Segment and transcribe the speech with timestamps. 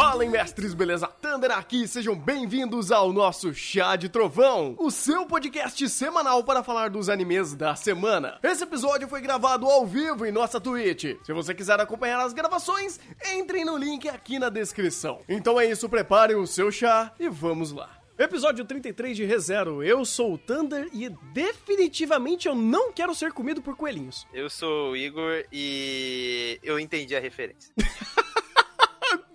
[0.00, 1.08] Fala, mestres, beleza?
[1.08, 6.88] Thunder aqui, sejam bem-vindos ao nosso Chá de Trovão, o seu podcast semanal para falar
[6.88, 8.38] dos animes da semana.
[8.40, 11.16] Esse episódio foi gravado ao vivo em nossa Twitch.
[11.24, 13.00] Se você quiser acompanhar as gravações,
[13.34, 15.20] entrem no link aqui na descrição.
[15.28, 17.90] Então é isso, preparem o seu chá e vamos lá.
[18.16, 19.82] Episódio 33 de ReZero.
[19.82, 24.28] Eu sou o Thunder e definitivamente eu não quero ser comido por coelhinhos.
[24.32, 27.72] Eu sou o Igor e eu entendi a referência.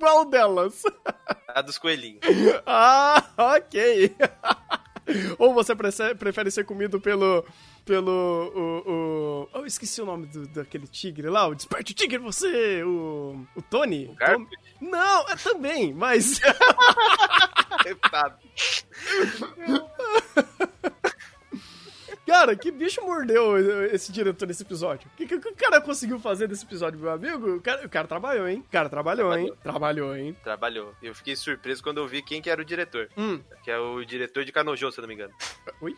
[0.03, 0.84] Qual delas?
[1.48, 2.20] A dos coelhinhos.
[2.67, 4.13] ah, ok.
[5.39, 7.45] Ou você prefere ser comido pelo.
[7.85, 8.52] pelo.
[8.53, 12.84] O, o, eu esqueci o nome do, daquele tigre lá, o Desperte Tigre, você!
[12.84, 13.47] O.
[13.55, 14.08] O Tony?
[14.08, 14.45] O Tom...
[14.81, 16.41] Não, é também, mas.
[22.34, 23.56] Cara, que bicho mordeu
[23.94, 25.08] esse diretor nesse episódio?
[25.14, 27.58] O que, que, que, o cara conseguiu fazer desse episódio, meu amigo?
[27.58, 28.66] O cara, o cara trabalhou, hein?
[28.67, 29.58] O cara trabalhou, trabalhou, hein?
[29.62, 30.38] Trabalhou, hein?
[30.44, 30.95] Trabalhou.
[31.00, 33.08] Eu fiquei surpreso quando eu vi quem que era o diretor.
[33.16, 33.40] Hum.
[33.64, 35.31] Que é o diretor de Kanojo, se eu não me engano.
[35.80, 35.95] Oi?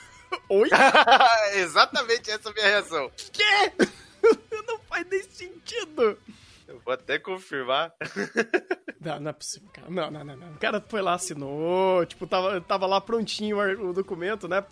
[0.50, 0.68] Oi?
[1.56, 3.10] Exatamente essa é a minha reação.
[3.32, 3.72] Quê?
[4.68, 6.18] não faz nem sentido.
[6.68, 7.94] Eu vou até confirmar.
[9.00, 9.88] Não, não é possível, cara.
[9.88, 10.52] Não, não, não, não.
[10.52, 13.56] O cara foi lá, assinou, tipo, tava, tava lá prontinho
[13.88, 14.62] o documento, né?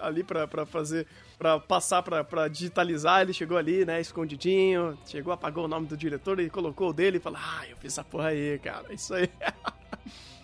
[0.00, 1.06] Ali pra, pra fazer,
[1.38, 3.22] pra passar, pra, pra digitalizar.
[3.22, 4.00] Ele chegou ali, né?
[4.00, 7.76] Escondidinho, chegou, apagou o nome do diretor e colocou o dele e falou: Ah, eu
[7.76, 8.92] fiz essa porra aí, cara.
[8.92, 9.30] Isso aí.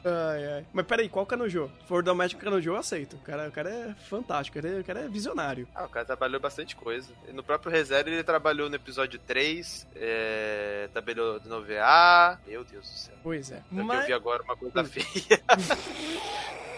[0.05, 0.67] Ai, ai.
[0.73, 1.71] Mas peraí, qual Canojo?
[1.81, 3.15] Se for Doméstico Canojo, eu aceito.
[3.17, 5.69] O cara, o cara é fantástico, o cara é, o cara é visionário.
[5.75, 7.13] Ah, o cara trabalhou bastante coisa.
[7.33, 12.41] No próprio Reserva ele trabalhou no episódio 3, é, trabalhou no OVA.
[12.47, 13.15] Meu Deus do céu.
[13.23, 13.63] Pois é.
[13.71, 14.01] Mas...
[14.01, 15.41] Eu vi agora uma coisa feia.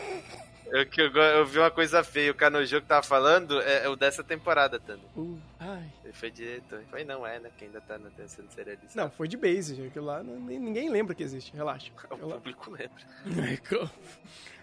[0.66, 3.96] Eu, eu, eu, vi uma coisa feia, o Canojo que tava falando é, é o
[3.96, 5.02] dessa temporada, Tando.
[5.16, 5.92] Uh, ai.
[6.02, 6.82] Ele foi diretor.
[6.90, 7.50] Foi não é, né?
[7.56, 9.00] Que ainda tá sendo serialista.
[9.00, 11.92] Não, foi de base, aquilo lá ninguém lembra que existe, relaxa.
[12.10, 13.90] O público lembra.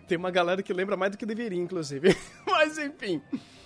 [0.08, 2.16] Tem uma galera que lembra mais do que deveria, inclusive.
[2.46, 3.22] Mas enfim.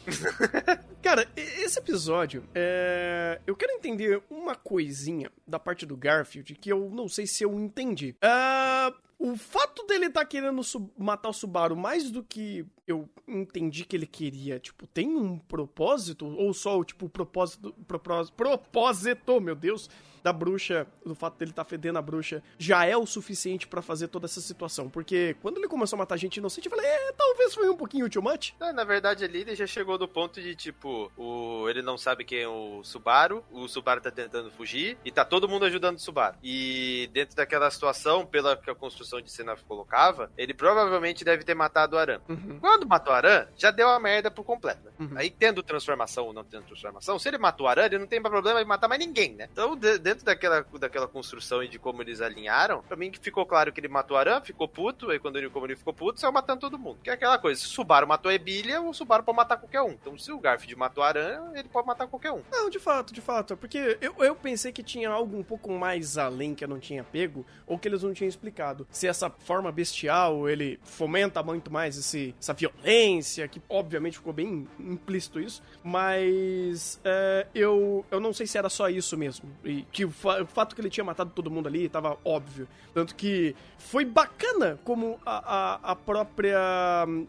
[1.01, 3.39] Cara, esse episódio, é...
[3.45, 7.53] eu quero entender uma coisinha da parte do Garfield que eu não sei se eu
[7.59, 8.15] entendi.
[8.23, 10.61] Uh, o fato dele tá querendo
[10.97, 16.25] matar o Subaru mais do que eu entendi que ele queria, tipo, tem um propósito?
[16.25, 19.89] Ou só, tipo, propósito, propósito, propósito, meu Deus,
[20.25, 23.79] da bruxa, do fato dele estar tá fedendo a bruxa, já é o suficiente para
[23.79, 24.89] fazer toda essa situação.
[24.89, 28.09] Porque quando ele começou a matar gente inocente, eu falei, é, talvez foi um pouquinho
[28.09, 28.53] too much.
[28.59, 32.39] Na verdade, ali ele já chegou do ponto de, tipo, o, ele não sabe quem
[32.39, 36.37] é o Subaru, o Subaru tá tentando fugir, e tá todo mundo ajudando o Subaru.
[36.43, 41.53] E dentro daquela situação, pela que a construção de cena colocava, ele provavelmente deve ter
[41.53, 42.19] matado o Aran.
[42.27, 42.57] Uhum.
[42.59, 44.85] Quando matou o Aran, já deu a merda por completo.
[44.85, 44.91] Né?
[44.99, 45.17] Uhum.
[45.17, 48.19] Aí, tendo transformação ou não tendo transformação, se ele matou o Aran, ele não tem
[48.19, 49.47] problema de matar mais ninguém, né?
[49.51, 53.71] Então, dentro dentro daquela, daquela construção e de como eles alinharam, pra mim ficou claro
[53.71, 56.61] que ele matou Aran, ficou puto, aí quando ele, como ele ficou puto, saiu matando
[56.61, 56.99] todo mundo.
[57.03, 59.81] Que é aquela coisa, se o Subaru matou a Ebilia, o Subaru pode matar qualquer
[59.81, 59.91] um.
[59.91, 62.41] Então se o Garfield matou Aran, ele pode matar qualquer um.
[62.51, 63.57] Não, de fato, de fato.
[63.57, 67.03] Porque eu, eu pensei que tinha algo um pouco mais além que eu não tinha
[67.03, 68.87] pego, ou que eles não tinham explicado.
[68.89, 74.67] Se essa forma bestial, ele fomenta muito mais esse, essa violência, que obviamente ficou bem
[74.79, 79.49] implícito isso, mas é, eu, eu não sei se era só isso mesmo.
[79.63, 82.67] E que o, fa o fato que ele tinha matado todo mundo ali tava óbvio.
[82.93, 86.57] Tanto que foi bacana como a, a, a própria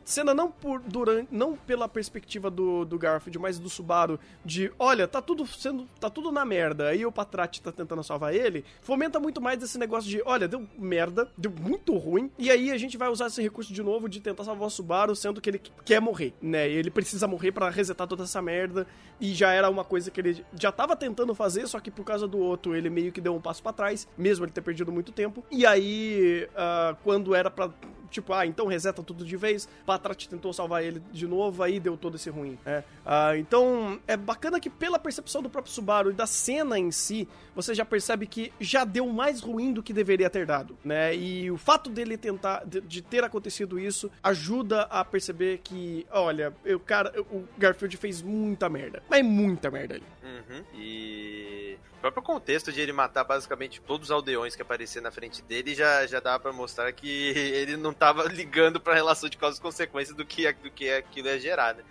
[0.05, 5.09] cena, não por durante, não pela perspectiva do, do Garfield, mas do Subaru, de olha,
[5.09, 5.89] tá tudo sendo.
[5.99, 6.89] tá tudo na merda.
[6.89, 10.67] Aí o Patrati tá tentando salvar ele, fomenta muito mais esse negócio de, olha, deu
[10.79, 14.21] merda, deu muito ruim, e aí a gente vai usar esse recurso de novo de
[14.21, 16.69] tentar salvar o Subaru, sendo que ele quer morrer, né?
[16.69, 18.87] Ele precisa morrer para resetar toda essa merda,
[19.21, 22.29] e já era uma coisa que ele já tava tentando fazer, só que por causa
[22.29, 25.45] do ele meio que deu um passo para trás, mesmo ele ter perdido muito tempo.
[25.51, 27.71] E aí, uh, quando era para
[28.11, 29.69] tipo, ah, então reseta tudo de vez.
[29.85, 32.59] Patrat tentou salvar ele de novo, aí deu todo esse ruim.
[32.65, 32.83] É.
[33.05, 37.29] Ah, então, é bacana que pela percepção do próprio Subaru e da cena em si,
[37.55, 41.15] você já percebe que já deu mais ruim do que deveria ter dado, né?
[41.15, 46.79] E o fato dele tentar, de, ter acontecido isso, ajuda a perceber que, olha, o
[46.79, 49.03] cara, o Garfield fez muita merda.
[49.09, 50.05] Mas muita merda ali.
[50.23, 50.65] Uhum.
[50.75, 55.43] E o próprio contexto de ele matar basicamente todos os aldeões que apareciam na frente
[55.43, 59.59] dele já, já dava para mostrar que ele não tava ligando pra relação de causa
[59.59, 61.83] e consequência do que, do que aquilo ia gerar, né?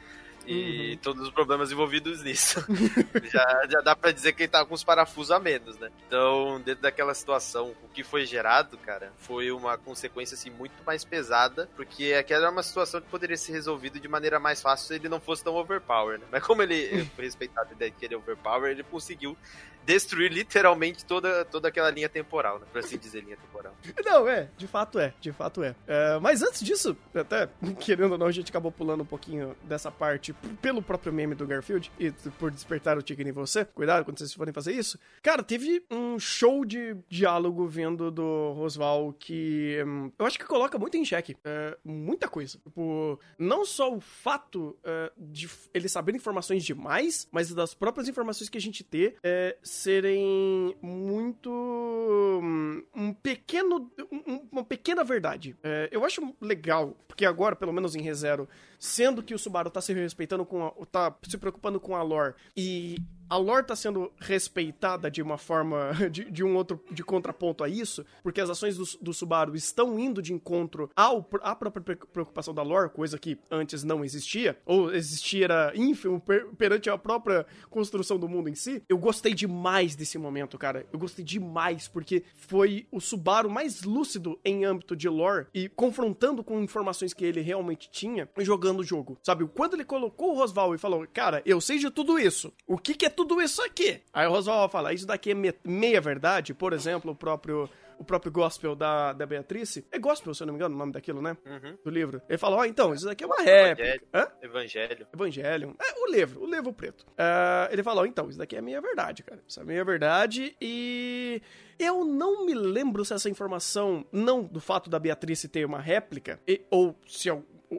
[0.48, 0.98] E uhum.
[0.98, 2.66] todos os problemas envolvidos nisso.
[3.32, 5.92] já, já dá pra dizer que ele tava com os parafusos a menos, né?
[6.08, 11.04] Então, dentro daquela situação, o que foi gerado, cara, foi uma consequência assim muito mais
[11.04, 14.96] pesada, porque aquela era uma situação que poderia ser resolvida de maneira mais fácil se
[14.96, 16.26] ele não fosse tão overpower, né?
[16.32, 19.38] Mas como ele foi respeitado a ideia de que ele é overpower, ele conseguiu
[19.86, 22.66] destruir literalmente toda, toda aquela linha temporal, né?
[22.72, 23.74] Pra assim dizer, linha temporal.
[24.04, 25.76] Não, é, de fato é, de fato é.
[25.88, 26.20] é.
[26.20, 27.48] Mas antes disso, até,
[27.80, 31.48] querendo ou não, a gente acabou pulando um pouquinho dessa parte pelo próprio meme do
[31.48, 33.66] Garfield e por despertar o Chicken em você.
[33.66, 35.00] Cuidado quando vocês forem fazer isso.
[35.22, 40.78] Cara, teve um show de diálogo vindo do Rosval que hum, eu acho que coloca
[40.78, 42.58] muito em xeque é, muita coisa.
[42.60, 48.50] Tipo, não só o fato é, de ele saber informações demais, mas das próprias informações
[48.50, 51.52] que a gente ter é, serem muito.
[51.52, 53.92] Hum, um pequeno.
[54.28, 55.56] Um, uma pequena verdade.
[55.64, 58.50] É, eu acho legal, porque agora, pelo menos em ReZero,
[58.80, 62.34] sendo que o Subaru tá se respeitando com a, tá se preocupando com a lore
[62.58, 62.98] e
[63.30, 67.70] a lore tá sendo respeitada de uma forma, de, de, um outro, de contraponto a
[67.70, 72.54] isso, porque as ações do, do Subaru estão indo de encontro ao, à própria preocupação
[72.54, 78.18] da lore, coisa que antes não existia, ou existia ínfimo per, perante a própria construção
[78.18, 78.84] do mundo em si.
[78.88, 80.86] Eu gostei demais desse momento, cara.
[80.92, 86.44] Eu gostei demais, porque foi o Subaru mais lúcido em âmbito de lore e confrontando
[86.44, 89.18] com informações que ele realmente tinha, jogando o jogo.
[89.24, 92.78] Sabe, quando ele colocou o Rosval e falou, cara, eu sei de tudo isso, o
[92.78, 94.02] que que é tudo isso aqui?
[94.14, 98.32] Aí o Roswell fala, isso daqui é meia verdade, por exemplo, o próprio o próprio
[98.32, 99.86] gospel da, da Beatrice.
[99.92, 101.38] É gospel, se eu não me engano, o nome daquilo, né?
[101.46, 101.78] Uhum.
[101.84, 102.22] Do livro.
[102.28, 104.02] Ele fala, ó, oh, então, isso daqui é uma réplica.
[104.14, 104.28] Hã?
[104.42, 105.08] Evangelho.
[105.14, 105.76] Evangelho.
[105.80, 107.06] É, o livro, o livro preto.
[107.12, 109.42] Uh, ele fala, ó, oh, então, isso daqui é meia verdade, cara.
[109.48, 111.42] Isso é meia verdade e...
[111.78, 116.40] Eu não me lembro se essa informação, não do fato da Beatrice ter uma réplica,
[116.48, 117.30] e, ou se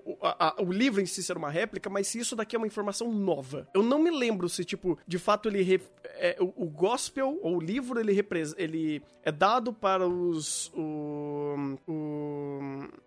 [0.04, 2.66] o, a, o livro em si ser uma réplica, mas se isso daqui é uma
[2.66, 3.69] informação nova.
[3.75, 5.62] Eu não me lembro se, tipo, de fato ele.
[5.62, 8.12] Re, é, o, o, gospel, ou o livro, ele,
[8.56, 10.72] ele é dado para os.
[10.75, 11.54] O,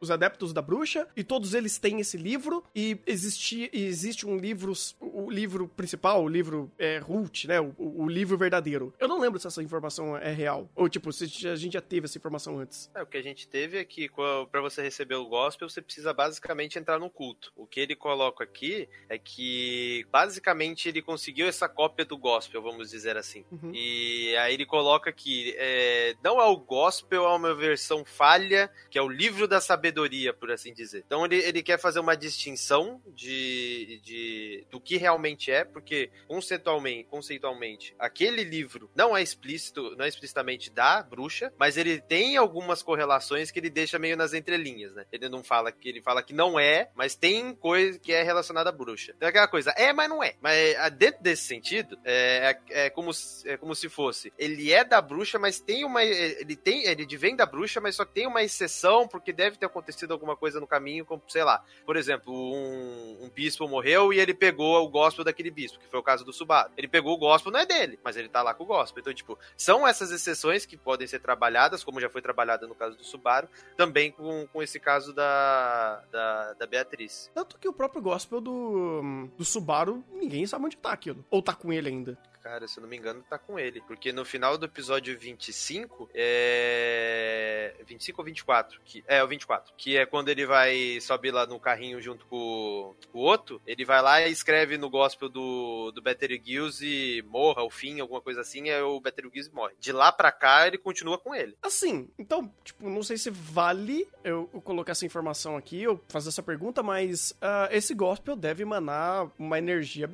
[0.02, 4.74] os adeptos da bruxa, e todos eles têm esse livro, e existe, existe um livro.
[5.00, 7.60] O livro principal, o livro é, root, né?
[7.60, 8.94] O, o, livro verdadeiro.
[9.00, 10.70] Eu não lembro se essa informação é real.
[10.76, 12.90] Ou, tipo, se a gente já teve essa informação antes.
[12.96, 14.10] É, o que a gente teve é que
[14.52, 17.52] para você receber o gospel, você precisa basicamente entrar no culto.
[17.56, 22.90] O que ele coloca aqui é que basicamente ele conseguiu essa cópia do gospel, vamos
[22.90, 23.46] dizer assim.
[23.52, 23.72] Uhum.
[23.74, 28.98] E aí ele coloca que é, não é o gospel, é uma versão falha, que
[28.98, 31.04] é o livro da sabedoria, por assim dizer.
[31.06, 37.06] Então ele, ele quer fazer uma distinção de, de do que realmente é, porque conceitualmente,
[37.10, 42.82] conceitualmente aquele livro não é explícito, não é explicitamente da bruxa, mas ele tem algumas
[42.82, 45.06] correlações que ele deixa meio nas entrelinhas, né?
[45.12, 48.70] Ele não fala que ele fala que não é, mas tem coisa que é relacionada
[48.70, 49.14] à bruxa.
[49.16, 50.36] Então é aquela coisa, é, mas não é.
[50.42, 53.12] Mas é, dentro desse sentido, é, é, é, como,
[53.46, 57.36] é como se fosse, ele é da bruxa, mas tem uma, ele tem, ele vem
[57.36, 61.06] da bruxa, mas só tem uma exceção, porque deve ter acontecido alguma coisa no caminho,
[61.06, 65.52] como, sei lá, por exemplo, um, um bispo morreu e ele pegou o gospel daquele
[65.52, 66.72] bispo, que foi o caso do Subaru.
[66.78, 69.02] Ele pegou o gospel, não é dele, mas ele tá lá com o gospel.
[69.02, 72.98] Então, tipo, são essas exceções que podem ser trabalhadas, como já foi trabalhada no caso
[72.98, 77.30] do Subaru, também com, com esse caso da, da, da Beatriz.
[77.34, 81.26] Tanto que o próprio gospel do, do Subaru, ninguém sabe onde tá aquilo.
[81.30, 82.18] Ou tá com ele ainda
[82.50, 83.82] cara, se eu não me engano, tá com ele.
[83.82, 87.76] Porque no final do episódio 25, é.
[87.86, 88.82] 25 ou 24?
[88.84, 89.04] Que...
[89.08, 89.74] É, o 24.
[89.78, 93.62] Que é quando ele vai, sobe lá no carrinho junto com, o outro.
[93.68, 98.22] Ele vai lá e escreve no gospel do, do Betelgeuse e morra, o fim, alguma
[98.22, 99.76] coisa assim, é o Betelgeuse morre.
[99.80, 101.56] De lá pra cá, ele continua com ele.
[101.62, 106.30] Assim, então, tipo, não sei se vale eu, eu colocar essa informação aqui, ou fazer
[106.30, 110.10] essa pergunta, mas uh, esse gospel deve emanar uma energia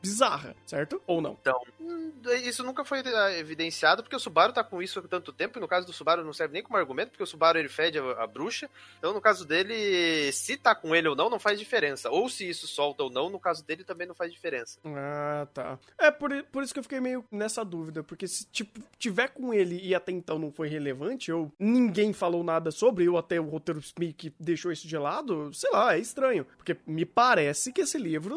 [0.00, 1.00] bizarra, certo?
[1.06, 1.36] Ou não?
[1.40, 1.60] Então,
[1.90, 2.12] Hum,
[2.44, 5.60] isso nunca foi ah, evidenciado, porque o Subaru tá com isso há tanto tempo, e
[5.60, 8.22] no caso do Subaru não serve nem como argumento, porque o Subaru ele fede a,
[8.22, 8.68] a, bruxa.
[8.98, 12.10] Então, no caso dele, se tá com ele ou não, não faz diferença.
[12.10, 14.78] Ou se isso solta ou não, no caso dele também não faz diferença.
[14.84, 15.78] Ah, tá.
[15.98, 19.52] É por, por isso que eu fiquei meio nessa dúvida, porque se tipo, tiver com
[19.52, 23.48] ele e até então não foi relevante, ou ninguém falou nada sobre, ou até o
[23.48, 26.46] roteiro meio que deixou isso de lado, sei lá, é estranho.
[26.56, 28.34] Porque me parece que esse livro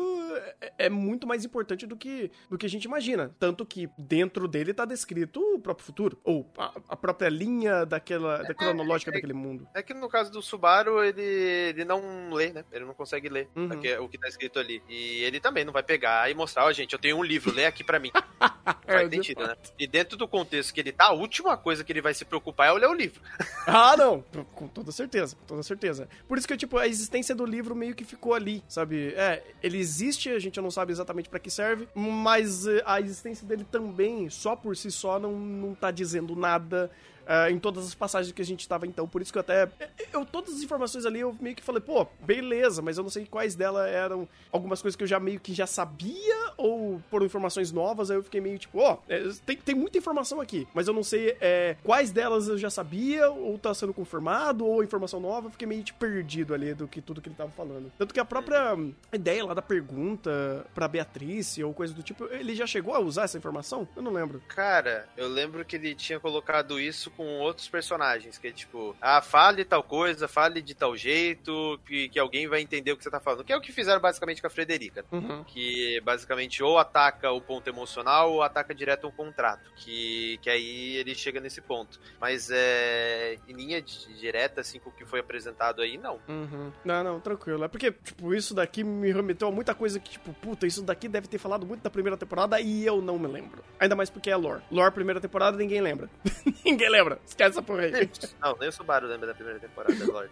[0.60, 3.34] é, é muito mais importante do que, do que a gente imagina.
[3.40, 6.20] Tanto que dentro dele tá descrito o próprio futuro.
[6.26, 9.66] Ou a, a própria linha daquela da cronológica é, é, daquele mundo.
[9.74, 12.66] É que no caso do Subaru, ele, ele não lê, né?
[12.74, 13.70] Ele não consegue ler uhum.
[14.04, 14.84] o que tá escrito ali.
[14.90, 17.54] E ele também não vai pegar e mostrar, ó, oh, gente, eu tenho um livro,
[17.54, 18.12] lê aqui para mim.
[18.86, 19.56] Faz sentido, né?
[19.80, 22.68] E dentro do contexto que ele tá, a última coisa que ele vai se preocupar
[22.68, 23.22] é olhar o livro.
[23.66, 24.22] Ah, não.
[24.54, 26.10] Com toda certeza, com toda certeza.
[26.28, 29.14] Por isso que, tipo, a existência do livro meio que ficou ali, sabe?
[29.16, 33.46] É, ele existe, a gente não sabe exatamente para que serve, mas eh, a existência
[33.46, 36.90] dele também, só por si só, não, não tá dizendo nada
[37.24, 39.08] uh, em todas as passagens que a gente tava então.
[39.08, 39.70] Por isso que eu até.
[40.12, 43.26] Eu, todas as informações ali eu meio que falei, pô, beleza, mas eu não sei
[43.26, 47.72] quais delas eram algumas coisas que eu já meio que já sabia ou foram informações
[47.72, 48.12] novas.
[48.12, 50.94] Aí eu fiquei meio tipo, ó, oh, é, tem, tem muita informação aqui, mas eu
[50.94, 55.48] não sei é, quais delas eu já sabia ou tá sendo confirmado ou informação nova.
[55.48, 57.92] Eu fiquei meio tipo, perdido ali do que tudo que ele tava falando.
[57.98, 58.78] Tanto que a própria
[59.12, 63.24] ideia lá da pergunta pra Beatriz ou coisa do tipo, ele já chegou a usar
[63.24, 63.88] essa informação?
[63.96, 64.42] Eu não lembro.
[64.48, 69.22] Cara, eu lembro que ele tinha colocado isso com outros personagens, que é tipo, ah,
[69.22, 73.10] fale tal coisa, fale de tal jeito, que, que alguém vai entender o que você
[73.10, 73.44] tá falando.
[73.44, 75.06] Que é o que fizeram basicamente com a Frederica.
[75.12, 75.44] Uhum.
[75.44, 79.72] Que basicamente ou ataca o ponto emocional ou ataca direto um contrato.
[79.76, 82.00] Que, que aí ele chega nesse ponto.
[82.20, 83.38] Mas é.
[83.48, 86.20] Em linha direta, assim, com o que foi apresentado aí, não.
[86.28, 86.72] Uhum.
[86.84, 87.64] Não, não, tranquilo.
[87.64, 91.08] É porque, tipo, isso daqui me remeteu a muita coisa que, tipo, puta, isso daqui
[91.08, 93.64] deve ter falado muito da primeira temporada e eu não me lembro.
[93.80, 94.62] Ainda mais porque é lore.
[94.72, 96.10] Lore primeira temporada ninguém lembra.
[96.64, 97.20] ninguém lembra lembra.
[97.26, 97.92] Esquece essa porra aí.
[98.42, 100.32] Não, nem o Subaru lembra da primeira temporada da Lorde.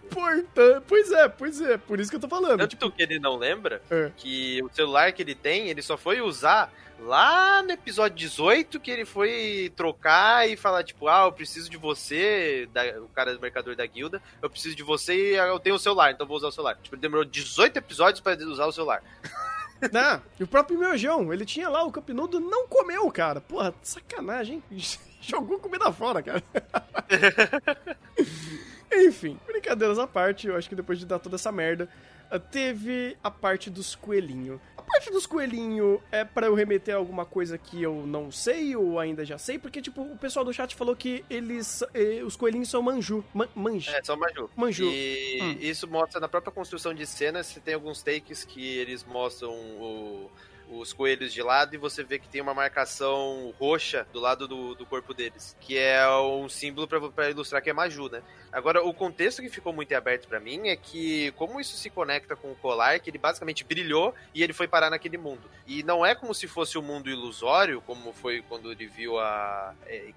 [0.88, 1.78] pois é, pois é.
[1.78, 2.60] Por isso que eu tô falando.
[2.60, 2.92] Tanto tipo...
[2.92, 4.12] que ele não lembra é.
[4.16, 8.92] que o celular que ele tem, ele só foi usar lá no episódio 18 que
[8.92, 13.42] ele foi trocar e falar, tipo, ah, eu preciso de você, da, o cara do
[13.42, 16.48] mercador da guilda, eu preciso de você e eu tenho o celular, então vou usar
[16.48, 16.78] o celular.
[16.82, 19.04] Tipo, ele demorou 18 episódios para usar o celular.
[19.92, 23.42] Não, e o próprio Miojão, ele tinha lá o Campinudo, não comeu, cara.
[23.42, 24.80] Porra, sacanagem, hein?
[25.22, 26.44] Jogou comida fora, cara.
[28.92, 31.88] Enfim, brincadeiras à parte, eu acho que depois de dar toda essa merda,
[32.30, 34.60] eh, teve a parte dos coelhinhos.
[34.76, 38.76] A parte dos coelhinhos é para eu remeter a alguma coisa que eu não sei
[38.76, 41.84] ou ainda já sei, porque, tipo, o pessoal do chat falou que eles.
[41.94, 43.24] Eh, os coelhinhos são manju.
[43.34, 43.92] Man, manju.
[43.92, 44.50] É, são manju.
[44.58, 44.84] Manju.
[44.84, 45.58] E hum.
[45.62, 50.30] isso mostra na própria construção de cenas, você tem alguns takes que eles mostram o
[50.72, 54.74] os coelhos de lado e você vê que tem uma marcação roxa do lado do,
[54.74, 58.22] do corpo deles, que é um símbolo para ilustrar que é Maju, né?
[58.52, 62.36] Agora, o contexto que ficou muito aberto para mim é que como isso se conecta
[62.36, 65.50] com o colar, que ele basicamente brilhou e ele foi parar naquele mundo.
[65.66, 69.74] E não é como se fosse um mundo ilusório, como foi quando ele viu a
[69.88, 70.12] é,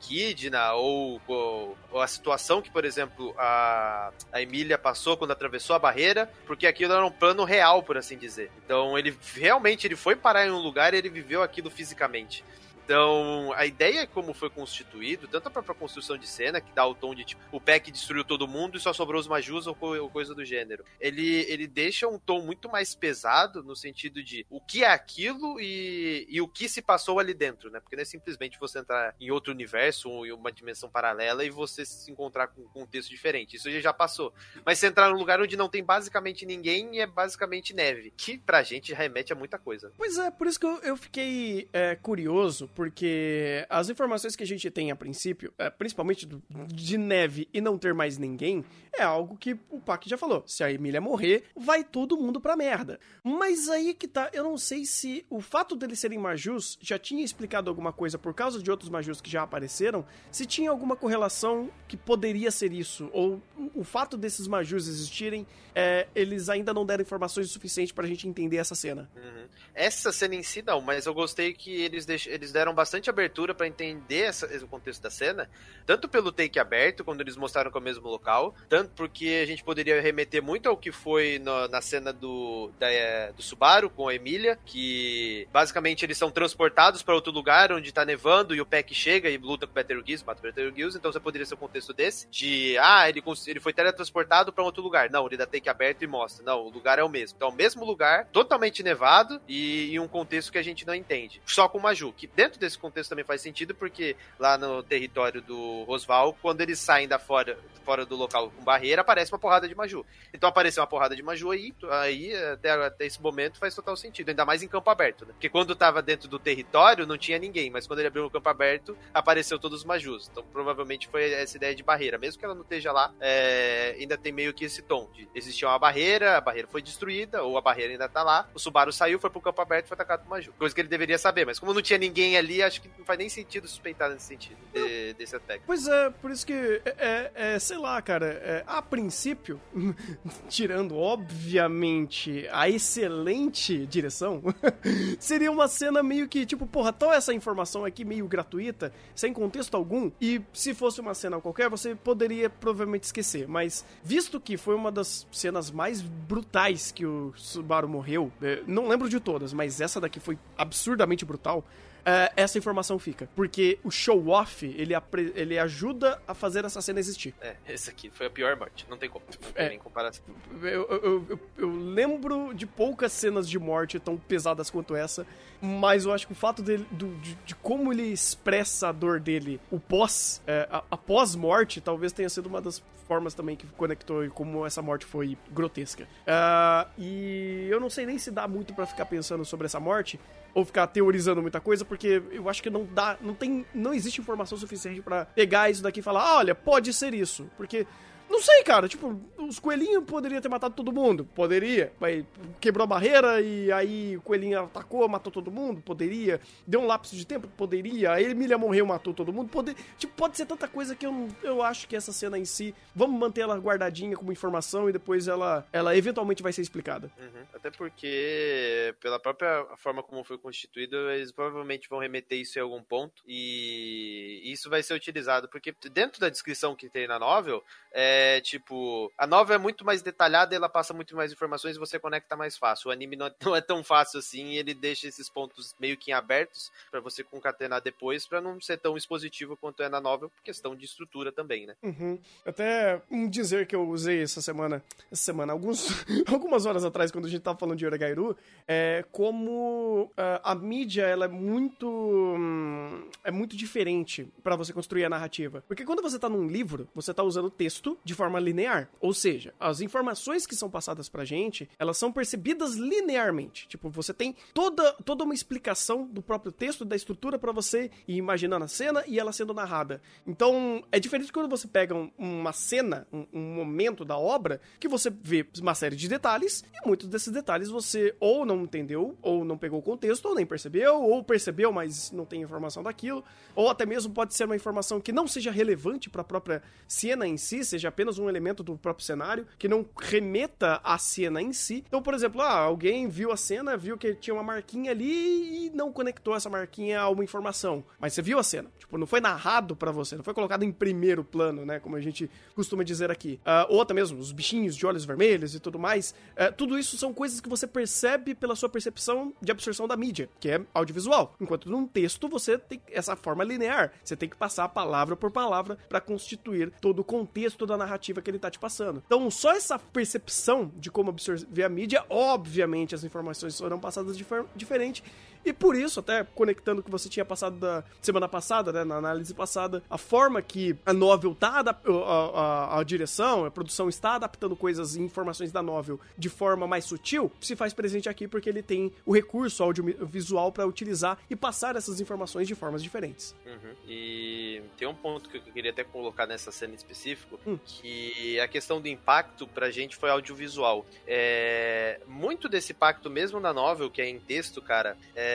[0.75, 5.79] ou, ou, ou, a situação que, por exemplo, a, a Emília passou quando atravessou a
[5.79, 8.51] barreira, porque aquilo era um plano real, por assim dizer.
[8.65, 12.45] Então, ele realmente ele foi parar em um lugar ele viveu aquilo fisicamente.
[12.85, 16.87] Então, a ideia é como foi constituído, tanto a própria construção de cena, que dá
[16.87, 19.75] o tom de tipo, o Peck destruiu todo mundo e só sobrou os Majus ou,
[19.75, 20.85] coisa do gênero.
[21.01, 25.59] Ele, ele deixa um tom muito mais pesado no sentido de o que é aquilo
[25.59, 27.81] e, e o que se passou ali dentro, né?
[27.81, 31.51] Porque não é simplesmente você entrar em outro universo ou em uma dimensão paralela e
[31.51, 33.57] você se encontrar com um contexto diferente.
[33.57, 34.33] Isso já passou.
[34.65, 38.37] Mas você entrar num lugar onde não tem basicamente ninguém e é basicamente neve, que
[38.37, 39.91] pra gente remete a muita coisa.
[39.97, 44.47] Pois é, por isso que eu, eu fiquei é, curioso porque as informações que a
[44.47, 46.29] gente tem a princípio, é, principalmente
[46.67, 48.65] de neve e não ter mais ninguém,
[48.97, 50.43] é algo que o Pac já falou.
[50.47, 52.99] Se a Emília morrer, vai todo mundo pra merda.
[53.23, 57.25] Mas aí que tá, eu não sei se o fato deles serem Majus já tinha
[57.25, 61.71] explicado alguma coisa por causa de outros Majus que já apareceram, se tinha alguma correlação
[61.87, 63.43] que poderia ser isso, ou
[63.75, 68.29] o fato desses Majus existirem, é, eles ainda não deram informações o suficiente pra gente
[68.29, 69.11] entender essa cena.
[69.17, 69.47] Uhum.
[69.75, 72.27] Essa cena em si não, mas eu gostei que eles, deix...
[72.27, 75.51] eles deram bastante abertura para entender essa, o contexto da cena,
[75.85, 79.47] tanto pelo take aberto, quando eles mostraram que é o mesmo local, tanto porque a
[79.47, 83.91] gente poderia remeter muito ao que foi no, na cena do, da, é, do Subaru
[83.91, 88.61] com a Emília, que basicamente eles são transportados para outro lugar onde tá nevando e
[88.61, 91.55] o Peck chega e luta com o Betelgeuse, mata o Betelgeuse, então você poderia ser
[91.55, 95.11] o contexto desse, de, ah, ele, ele foi teletransportado para outro lugar.
[95.11, 96.45] Não, ele dá take aberto e mostra.
[96.45, 97.37] Não, o lugar é o mesmo.
[97.37, 101.41] Então, o mesmo lugar, totalmente nevado e em um contexto que a gente não entende.
[101.47, 105.41] Só com o Maju, que dentro desse contexto também faz sentido, porque lá no território
[105.41, 109.69] do Rosval, quando eles saem da fora, fora do local com barreira, aparece uma porrada
[109.69, 110.05] de Maju.
[110.33, 114.29] Então apareceu uma porrada de Maju aí, aí até, até esse momento faz total sentido,
[114.31, 115.33] ainda mais em campo aberto, né?
[115.33, 118.49] Porque quando tava dentro do território não tinha ninguém, mas quando ele abriu o campo
[118.49, 120.29] aberto, apareceu todos os Majus.
[120.31, 124.17] Então provavelmente foi essa ideia de barreira, mesmo que ela não esteja lá, é, ainda
[124.17, 127.61] tem meio que esse tom de existia uma barreira, a barreira foi destruída, ou a
[127.61, 130.31] barreira ainda tá lá, o Subaru saiu, foi pro campo aberto e foi atacado por
[130.31, 130.53] Maju.
[130.59, 133.19] Coisa que ele deveria saber, mas como não tinha ninguém ali, acho que não faz
[133.19, 135.63] nem sentido suspeitar nesse sentido, de, desse aspecto.
[135.67, 139.61] Pois é, por isso que, é, é, é sei lá, cara, é, a princípio,
[140.49, 144.43] tirando, obviamente, a excelente direção,
[145.19, 149.77] seria uma cena meio que, tipo, porra, tô essa informação aqui meio gratuita, sem contexto
[149.77, 154.75] algum, e se fosse uma cena qualquer, você poderia provavelmente esquecer, mas visto que foi
[154.75, 159.81] uma das cenas mais brutais que o Subaru morreu, é, não lembro de todas, mas
[159.81, 161.65] essa daqui foi absurdamente brutal,
[162.05, 163.29] uh, essa informação fica.
[163.35, 164.95] Porque o show-off, ele,
[165.35, 167.35] ele ajuda a fazer essa cena existir.
[167.41, 169.25] É, esse aqui foi a pior morte, não tem como.
[169.27, 170.25] Não tem é, nem comparação.
[170.63, 175.27] Eu, eu, eu, eu, lembro de poucas cenas de morte tão pesadas quanto essa,
[175.61, 179.21] mas eu acho que o fato dele, do, de, de, como ele expressa a dor
[179.21, 184.25] dele, o pós, é, após morte, talvez tenha sido uma das formas também que conectou
[184.25, 186.05] e como essa morte foi grotesca.
[186.05, 190.19] Uh, e eu não sei nem se dá muito para ficar pensando sobre essa morte,
[190.55, 194.21] ou ficar teorizando muita coisa, porque eu acho que não dá, não tem, não existe
[194.21, 197.87] informação suficiente para pegar isso daqui e falar, ah, olha, pode ser isso, porque
[198.29, 198.89] não sei, cara.
[198.89, 201.25] Tipo, os coelhinhos poderiam ter matado todo mundo.
[201.35, 201.93] Poderia.
[202.01, 202.25] Mas
[202.61, 205.81] quebrou a barreira e aí o coelhinho atacou, matou todo mundo.
[205.83, 206.41] Poderia.
[206.67, 207.47] Deu um lapso de tempo.
[207.49, 208.13] Poderia.
[208.13, 209.49] A Emília morreu, matou todo mundo.
[209.51, 209.77] Poder...
[209.99, 212.75] Tipo, pode ser tanta coisa que eu, eu acho que essa cena em si.
[212.95, 217.11] Vamos manter ela guardadinha como informação e depois ela, ela eventualmente vai ser explicada.
[217.19, 217.45] Uhum.
[217.55, 222.83] Até porque, pela própria forma como foi constituído, eles provavelmente vão remeter isso em algum
[222.83, 223.23] ponto.
[223.27, 225.49] E isso vai ser utilizado.
[225.49, 227.63] Porque dentro da descrição que tem na novel,
[227.93, 231.79] é é, tipo, a nova é muito mais detalhada, ela passa muito mais informações e
[231.79, 232.89] você conecta mais fácil.
[232.89, 236.13] O anime não é, não é tão fácil assim, ele deixa esses pontos meio que
[236.13, 240.43] abertos para você concatenar depois, para não ser tão expositivo quanto é na novel, por
[240.43, 241.75] questão de estrutura também, né?
[241.83, 242.19] Uhum.
[242.47, 245.89] Até um dizer que eu usei essa semana, essa semana, alguns,
[246.33, 248.37] algumas horas atrás, quando a gente tava falando de Yoragairu,
[248.69, 255.05] é como uh, a mídia, ela é muito, hum, é muito diferente para você construir
[255.05, 255.65] a narrativa.
[255.67, 258.91] Porque quando você tá num livro, você tá usando texto de forma linear.
[259.01, 263.67] Ou seja, as informações que são passadas pra gente, elas são percebidas linearmente.
[263.67, 268.17] Tipo, você tem toda, toda uma explicação do próprio texto, da estrutura para você ir
[268.17, 270.03] imaginando a cena e ela sendo narrada.
[270.27, 274.89] Então, é diferente quando você pega um, uma cena, um, um, momento da obra, que
[274.89, 279.45] você vê uma série de detalhes e muitos desses detalhes você ou não entendeu, ou
[279.45, 283.71] não pegou o contexto, ou nem percebeu, ou percebeu, mas não tem informação daquilo, ou
[283.71, 287.37] até mesmo pode ser uma informação que não seja relevante para a própria cena em
[287.37, 291.85] si, seja apenas um elemento do próprio cenário, que não remeta à cena em si.
[291.87, 295.71] Então, por exemplo, ah, alguém viu a cena, viu que tinha uma marquinha ali e
[295.71, 297.85] não conectou essa marquinha a uma informação.
[297.99, 298.71] Mas você viu a cena.
[298.79, 301.79] Tipo, não foi narrado para você, não foi colocado em primeiro plano, né?
[301.79, 303.41] Como a gente costuma dizer aqui.
[303.43, 306.15] Uh, ou até mesmo os bichinhos de olhos vermelhos e tudo mais.
[306.33, 310.29] Uh, tudo isso são coisas que você percebe pela sua percepção de absorção da mídia,
[310.41, 311.35] que é audiovisual.
[311.41, 313.93] Enquanto num texto você tem essa forma linear.
[314.03, 318.21] Você tem que passar palavra por palavra para constituir todo o contexto da narrativa narrativa
[318.21, 319.03] que ele tá te passando.
[319.07, 324.25] Então, só essa percepção de como absorver a mídia, obviamente as informações serão passadas de
[324.25, 325.03] forma diferente
[325.45, 328.97] e por isso, até conectando o que você tinha passado da semana passada, né, na
[328.97, 334.15] análise passada, a forma que a novel tá a, a, a, direção, a produção está
[334.15, 338.49] adaptando coisas e informações da novel de forma mais sutil, se faz presente aqui porque
[338.49, 343.35] ele tem o recurso audiovisual para utilizar e passar essas informações de formas diferentes.
[343.45, 343.75] Uhum.
[343.87, 347.59] E tem um ponto que eu queria até colocar nessa cena em específico, hum.
[347.65, 350.87] que a questão do impacto pra gente foi audiovisual.
[351.07, 355.34] É, muito desse impacto, mesmo na novel, que é em texto, cara, é,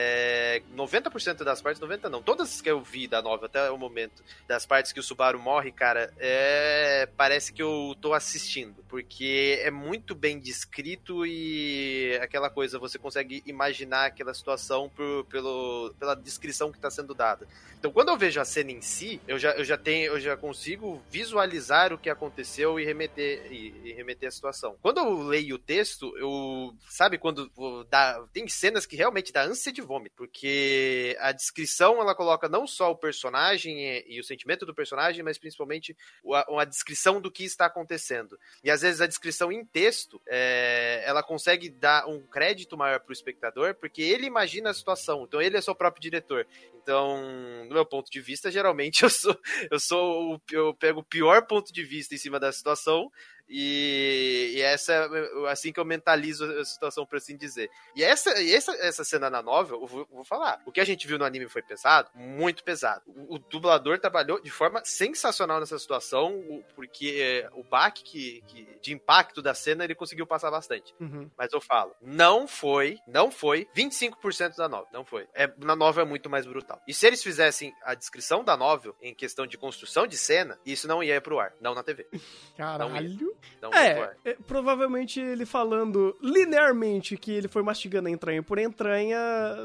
[0.76, 4.22] 90% é, das partes, 90 não, todas que eu vi da nova até o momento,
[4.46, 9.70] das partes que o Subaru morre, cara, é, parece que eu tô assistindo, porque é
[9.70, 16.70] muito bem descrito e aquela coisa, você consegue imaginar aquela situação por, pelo, pela descrição
[16.70, 17.46] que está sendo dada.
[17.80, 20.36] Então, quando eu vejo a cena em si, eu já, eu já tenho, eu já
[20.36, 24.76] consigo visualizar o que aconteceu e remeter, e, e remeter a situação.
[24.82, 27.50] Quando eu leio o texto, eu, sabe, quando
[27.88, 32.90] dá, tem cenas que realmente dá ânsia de porque a descrição ela coloca não só
[32.90, 35.96] o personagem e, e o sentimento do personagem, mas principalmente
[36.32, 38.38] a, a, descrição do que está acontecendo.
[38.62, 43.10] E às vezes a descrição em texto é, ela consegue dar um crédito maior para
[43.10, 46.46] o espectador, porque ele imagina a situação, então ele é seu próprio diretor.
[46.82, 49.38] Então, do meu ponto de vista, geralmente eu sou
[49.70, 53.10] eu sou eu pego o pior ponto de vista em cima da situação
[53.52, 57.68] E, e essa é assim que eu mentalizo a situação, por assim dizer.
[57.96, 60.62] E essa, essa, essa cena na novel, eu vou, vou, falar.
[60.64, 62.08] O que a gente viu no anime foi pesado?
[62.14, 63.02] Muito pesado.
[63.06, 68.78] O, o dublador trabalhou de forma sensacional nessa situação, porque é, o baque que, que,
[68.80, 70.94] de impacto da cena ele conseguiu passar bastante.
[71.00, 71.28] Uhum.
[71.36, 74.88] Mas eu falo, não foi, não foi 25% da novel.
[74.92, 75.26] Não foi.
[75.34, 76.80] É, na novel é muito mais brutal.
[76.86, 80.86] E se eles fizessem a descrição da novel em questão de construção de cena, isso
[80.86, 82.06] não ia pro ar, não na TV.
[82.56, 83.36] Caralho.
[83.60, 89.18] Não é, é, provavelmente ele falando linearmente que ele foi mastigando a entranha por entranha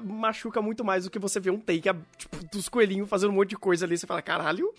[0.04, 3.50] machuca muito mais do que você ver um take tipo, dos coelhinhos fazendo um monte
[3.50, 3.98] de coisa ali.
[3.98, 4.74] Você fala, caralho,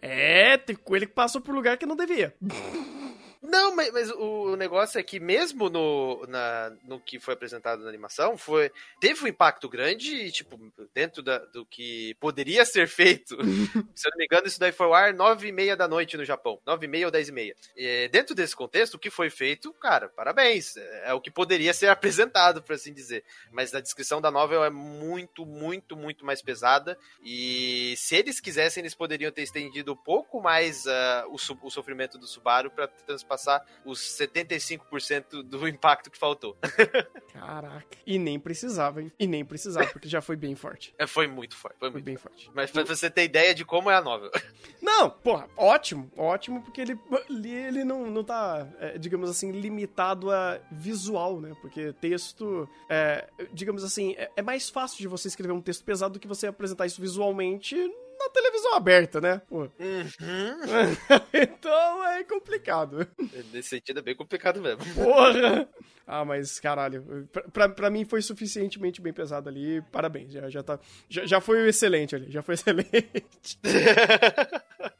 [0.00, 2.34] é, tem coelho que passou por lugar que não devia.
[3.48, 7.88] Não, mas, mas, o negócio é que mesmo no, na, no que foi apresentado na
[7.88, 10.58] animação, foi, teve um impacto grande e, tipo,
[10.92, 13.36] dentro da, do que poderia ser feito.
[13.94, 16.16] se eu não me engano, isso daí foi ao ar nove e meia da noite
[16.16, 16.60] no Japão.
[16.66, 17.54] Nove e meia ou dez e meia.
[17.76, 20.76] E, dentro desse contexto, o que foi feito, cara, parabéns.
[20.76, 23.22] É, é o que poderia ser apresentado, por assim dizer.
[23.52, 26.98] Mas a descrição da novel é muito, muito, muito mais pesada.
[27.22, 32.18] E se eles quisessem, eles poderiam ter estendido um pouco mais uh, o, o sofrimento
[32.18, 36.56] do Subaru para transpassar passar os 75% do impacto que faltou.
[37.32, 37.84] Caraca.
[38.06, 39.12] E nem precisava, hein?
[39.18, 40.94] E nem precisava, porque já foi bem forte.
[40.98, 41.76] É, foi muito forte.
[41.78, 42.46] Foi, foi muito bem forte.
[42.46, 42.56] forte.
[42.56, 44.30] Mas pra você ter ideia de como é a novel.
[44.80, 46.10] Não, porra, ótimo.
[46.16, 51.54] Ótimo, porque ele, ele não, não tá, é, digamos assim, limitado a visual, né?
[51.60, 56.14] Porque texto, é, digamos assim, é, é mais fácil de você escrever um texto pesado
[56.14, 57.76] do que você apresentar isso visualmente
[58.18, 59.42] na televisão aberta, né?
[59.50, 59.66] Uhum.
[61.32, 63.06] então é complicado.
[63.52, 64.82] Nesse sentido é bem complicado mesmo.
[64.94, 65.68] Porra!
[66.06, 69.82] Ah, mas caralho, pra, pra mim foi suficientemente bem pesado ali.
[69.90, 73.58] Parabéns, já, já, tá, já, já foi excelente ali, já foi excelente.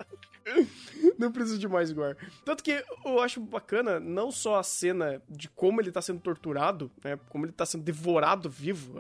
[1.19, 2.17] não preciso de mais gore.
[2.45, 6.91] Tanto que eu acho bacana não só a cena de como ele tá sendo torturado,
[7.03, 7.19] né?
[7.29, 8.95] Como ele tá sendo devorado vivo.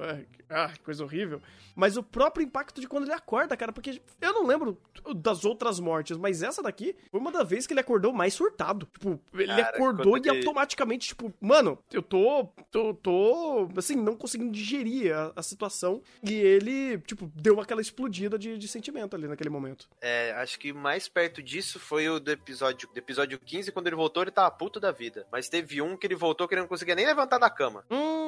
[0.49, 1.41] Ah, coisa horrível.
[1.75, 3.73] Mas o próprio impacto de quando ele acorda, cara.
[3.73, 4.79] Porque eu não lembro
[5.15, 8.87] das outras mortes, mas essa daqui foi uma das vezes que ele acordou mais surtado.
[8.93, 10.31] Tipo, ele cara, acordou e ele...
[10.31, 16.03] automaticamente, tipo, mano, eu tô, tô, tô, assim, não conseguindo digerir a, a situação.
[16.23, 19.89] E ele, tipo, deu aquela explodida de, de sentimento ali naquele momento.
[20.01, 23.97] É, acho que mais perto disso foi o do episódio, do episódio 15, quando ele
[23.97, 25.27] voltou, ele tava puto da vida.
[25.31, 27.85] Mas teve um que ele voltou que ele não conseguia nem levantar da cama.
[27.91, 28.26] Hum,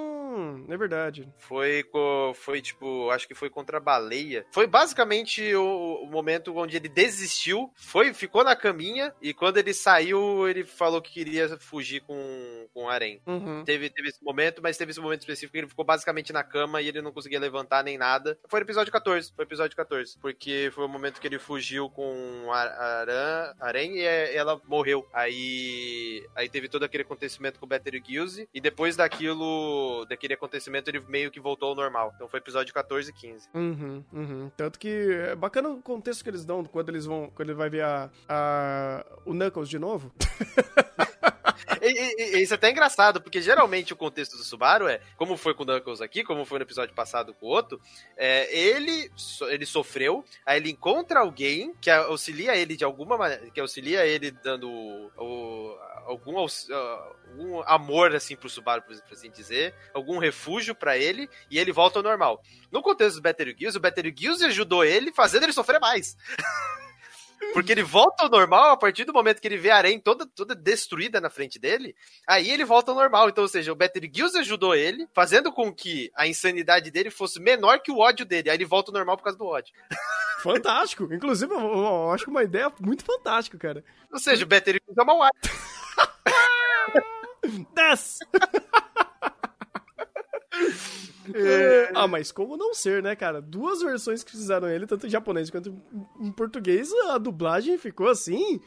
[0.69, 1.29] é verdade.
[1.38, 1.85] Foi,
[2.35, 4.47] foi tipo, acho que foi contra a baleia.
[4.53, 9.73] Foi basicamente o, o, momento onde ele desistiu, foi, ficou na caminha, e quando ele
[9.75, 13.21] saiu, ele falou que queria fugir com, com o harém.
[13.27, 13.64] Uhum.
[13.64, 16.81] Teve, teve esse momento, mas teve esse momento específico que ele ficou basicamente na cama
[16.81, 18.38] e ele não conseguia levantar nem nada.
[18.49, 20.19] Foi no episódio 14, foi episódio 14.
[20.21, 25.07] Porque foi o momento que ele fugiu com a Aran, Aren e é, ela morreu.
[25.12, 31.00] Aí, aí teve todo aquele acontecimento com o Betelgeuse, e depois daquilo, daquele acontecimento, ele
[31.09, 32.12] meio que voltou ao normal.
[32.16, 33.48] Então foi episódio 14 e 15.
[33.54, 34.50] Uhum, uhum.
[34.57, 37.70] Tanto que é bacana o contexto que eles dão quando eles vão, quando ele vai
[37.70, 40.12] ver a, a o Knuckles de novo.
[41.90, 45.62] e, isso é até engraçado, porque geralmente o contexto do Subaru é, como foi com
[45.62, 47.81] o Knuckles aqui, como foi no episódio passado com o Otto,
[48.16, 49.11] é, ele,
[49.48, 54.31] ele sofreu, aí ele encontra alguém que auxilia ele de alguma maneira, que auxilia ele
[54.31, 54.68] dando
[55.16, 61.59] o, algum, algum amor, assim, pro Subaru, por assim dizer, algum refúgio para ele, e
[61.59, 62.42] ele volta ao normal.
[62.72, 66.16] No contexto do Betelgeuse, o Betelgeuse ajudou ele, fazendo ele sofrer mais.
[67.53, 70.27] Porque ele volta ao normal a partir do momento que ele vê a Arém toda,
[70.27, 71.94] toda destruída na frente dele.
[72.27, 73.29] Aí ele volta ao normal.
[73.29, 77.81] Então, ou seja, o Betelgeuse ajudou ele, fazendo com que a insanidade dele fosse menor
[77.81, 78.51] que o ódio dele.
[78.51, 79.72] Aí ele volta ao normal por causa do ódio.
[80.42, 81.12] Fantástico.
[81.12, 83.85] Inclusive, eu, eu acho uma ideia muito fantástica, cara.
[84.12, 85.35] Ou seja, o Betelgeuse é uma wife.
[87.74, 88.18] Desce!
[91.35, 91.91] É...
[91.95, 93.41] Ah, mas como não ser, né, cara?
[93.41, 95.75] Duas versões que fizeram ele, tanto em japonês quanto
[96.21, 98.61] em português, a dublagem ficou assim,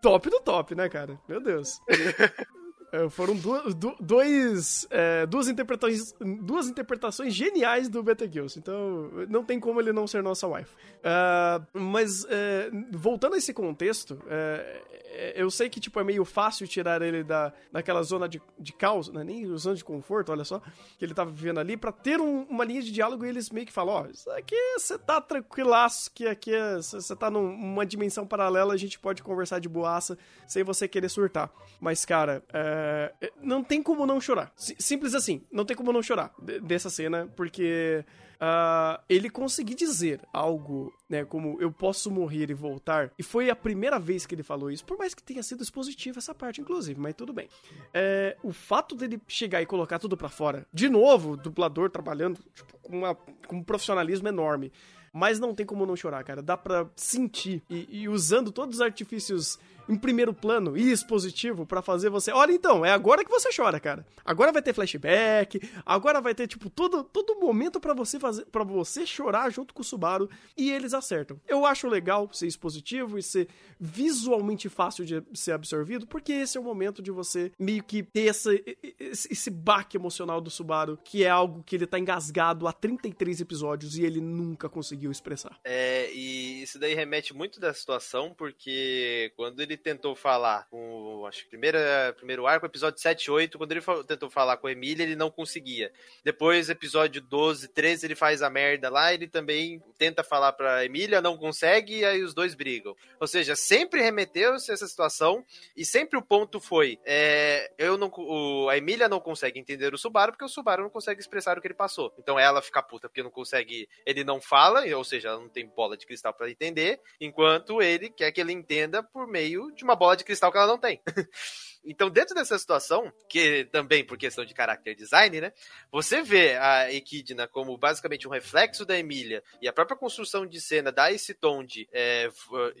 [0.00, 1.18] top do top, né, cara?
[1.28, 1.80] Meu Deus.
[2.92, 8.58] É, foram duas, dois, é, duas, interpretações, duas interpretações geniais do Betelgeuse.
[8.58, 10.70] Então, não tem como ele não ser nossa wife.
[10.74, 16.24] Uh, mas, é, voltando a esse contexto, é, é, eu sei que, tipo, é meio
[16.24, 19.22] fácil tirar ele da, daquela zona de, de caos, né?
[19.22, 20.60] nem zona de conforto, olha só,
[20.98, 23.66] que ele tava vivendo ali, para ter um, uma linha de diálogo e eles meio
[23.66, 28.26] que falam, ó, oh, isso aqui você tá tranquilaço, que aqui você tá numa dimensão
[28.26, 31.50] paralela, a gente pode conversar de boaça sem você querer surtar.
[31.80, 32.79] Mas, cara, é
[33.20, 34.52] É, não tem como não chorar.
[34.56, 38.04] Simples assim, não tem como não chorar dessa cena, porque
[38.40, 43.56] uh, ele conseguir dizer algo, né, como eu posso morrer e voltar, e foi a
[43.56, 46.98] primeira vez que ele falou isso, por mais que tenha sido expositivo essa parte, inclusive,
[46.98, 47.48] mas tudo bem.
[47.92, 52.78] É, o fato dele chegar e colocar tudo para fora, de novo, dublador trabalhando tipo,
[52.78, 54.72] com, uma, com um profissionalismo enorme,
[55.12, 56.40] mas não tem como não chorar, cara.
[56.40, 57.62] Dá pra sentir.
[57.68, 59.58] E, e usando todos os artifícios
[59.90, 62.30] em primeiro plano e expositivo para fazer você.
[62.30, 64.06] Olha então, é agora que você chora, cara.
[64.24, 68.64] Agora vai ter flashback, agora vai ter tipo todo todo momento para você fazer para
[68.64, 71.40] você chorar junto com o Subaru e eles acertam.
[71.48, 73.48] Eu acho legal ser expositivo e ser
[73.78, 78.26] visualmente fácil de ser absorvido, porque esse é o momento de você meio que ter
[78.26, 83.40] esse, esse baque emocional do Subaru, que é algo que ele tá engasgado há 33
[83.40, 85.58] episódios e ele nunca conseguiu expressar.
[85.64, 91.44] É, e isso daí remete muito da situação, porque quando ele tentou falar com, acho
[91.44, 95.02] que primeira, primeiro arco, episódio 7 e 8, quando ele tentou falar com a Emília,
[95.02, 95.92] ele não conseguia.
[96.24, 101.20] Depois, episódio 12, 13, ele faz a merda lá, ele também tenta falar pra Emília,
[101.20, 102.94] não consegue, e aí os dois brigam.
[103.18, 105.44] Ou seja, sempre remeteu-se essa situação,
[105.76, 109.98] e sempre o ponto foi, é, eu não, o, a Emília não consegue entender o
[109.98, 112.14] Subaru, porque o Subaru não consegue expressar o que ele passou.
[112.18, 115.66] Então ela fica puta porque não consegue, ele não fala, ou seja, ela não tem
[115.66, 119.94] bola de cristal para entender, enquanto ele quer que ele entenda por meio de uma
[119.94, 121.00] bola de cristal que ela não tem.
[121.84, 125.52] Então, dentro dessa situação, que também por questão de character design, né?
[125.90, 130.60] Você vê a Equidna como basicamente um reflexo da Emília e a própria construção de
[130.60, 132.28] cena dá esse tom de, é,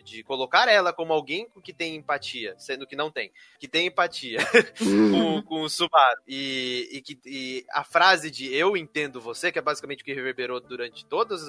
[0.04, 4.38] de colocar ela como alguém que tem empatia, sendo que não tem, que tem empatia
[4.78, 6.20] com, com, o Subaru.
[6.26, 10.12] E, e, que, e a frase de eu entendo você, que é basicamente o que
[10.12, 11.42] reverberou durante todos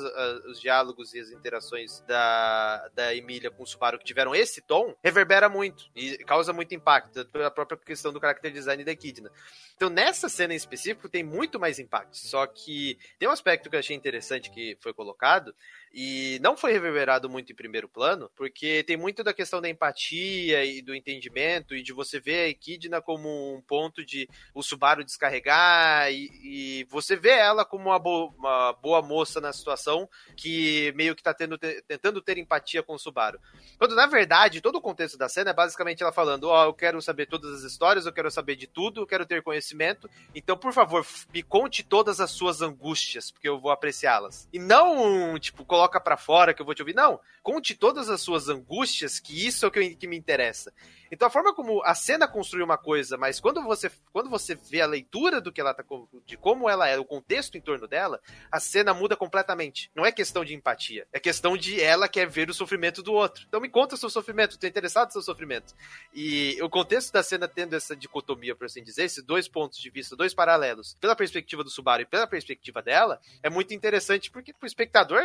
[0.46, 4.96] os diálogos e as interações da, da Emília com o Subaru que tiveram esse tom,
[5.04, 9.32] reverbera muito e causa muito impacto pela própria questão do character design da Echidna.
[9.76, 12.16] Então, nessa cena em específico, tem muito mais impacto.
[12.16, 15.56] Só que tem um aspecto que eu achei interessante que foi colocado,
[15.94, 20.64] e não foi reverberado muito em primeiro plano, porque tem muito da questão da empatia
[20.64, 25.04] e do entendimento, e de você ver a Echidna como um ponto de o Subaru
[25.04, 30.94] descarregar, e, e você vê ela como uma, bo uma, boa moça na situação, que
[30.96, 33.40] meio que tá tendo, tentando ter empatia com o Subaru.
[33.78, 36.74] Quando, na verdade, todo o contexto da cena é basicamente ela falando, ó, oh, eu
[36.74, 40.58] quero saber todas as histórias, eu quero saber de tudo, eu quero ter conhecimento, então,
[40.58, 44.48] por favor, me conte todas as suas angústias, porque eu vou apreciá-las.
[44.52, 46.94] E não, tipo, coloca para fora que eu vou te ouvir.
[46.94, 50.74] Não, conte todas as suas angústias, que isso é o que, que me interessa.
[51.12, 54.80] Então a forma como a cena construi uma coisa, mas quando você, quando você vê
[54.80, 55.84] a leitura do que ela tá,
[56.26, 59.92] de como ela é, o contexto em torno dela, a cena muda completamente.
[59.94, 63.44] Não é questão de empatia, é questão de ela quer ver o sofrimento do outro.
[63.48, 65.76] Então me conta o seu sofrimento, tô interessado no seu sofrimento.
[66.14, 69.90] E o contexto da cena tendo essa dicotomia, por assim dizer, esses dois pontos de
[69.90, 74.54] vista, dois paralelos, pela perspectiva do Subaru e pela perspectiva dela, é muito interessante porque
[74.54, 75.24] pro espectador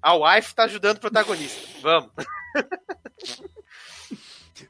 [0.00, 1.60] a wife tá ajudando o protagonista.
[1.80, 2.10] Vamos.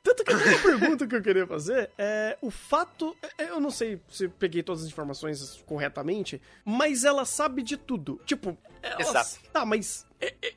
[0.03, 3.17] Tanto que uma pergunta que eu queria fazer é o fato.
[3.39, 8.21] É, eu não sei se peguei todas as informações corretamente, mas ela sabe de tudo.
[8.25, 8.57] Tipo.
[8.99, 9.39] Exato.
[9.53, 10.07] Tá, mas.
[10.21, 10.53] É, é,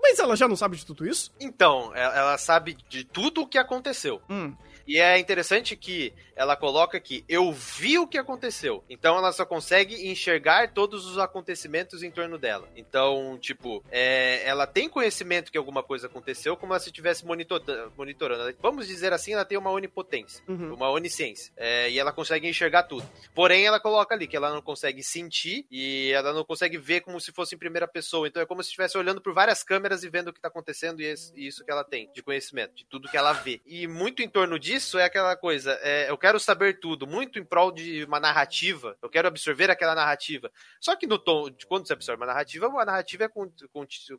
[0.00, 1.32] mas ela já não sabe de tudo isso?
[1.38, 4.20] Então, ela sabe de tudo o que aconteceu.
[4.28, 4.54] Hum.
[4.86, 8.82] E é interessante que ela coloca que eu vi o que aconteceu.
[8.88, 12.68] Então ela só consegue enxergar todos os acontecimentos em torno dela.
[12.76, 17.62] Então, tipo, é, ela tem conhecimento que alguma coisa aconteceu, como se estivesse monitor,
[17.96, 18.56] monitorando.
[18.60, 20.74] Vamos dizer assim, ela tem uma onipotência, uhum.
[20.74, 21.52] uma onisciência.
[21.56, 23.08] É, e ela consegue enxergar tudo.
[23.34, 27.20] Porém, ela coloca ali que ela não consegue sentir e ela não consegue ver como
[27.20, 28.26] se fosse primeira pessoa.
[28.26, 31.00] Então é como se estivesse olhando por várias câmeras e vendo o que está acontecendo
[31.00, 33.60] e isso que ela tem de conhecimento, de tudo que ela vê.
[33.64, 37.44] E muito em torno disso é aquela coisa, é, eu quero saber tudo, muito em
[37.44, 40.50] prol de uma narrativa, eu quero absorver aquela narrativa.
[40.80, 43.28] Só que no tom, de quando você absorve uma narrativa, a narrativa é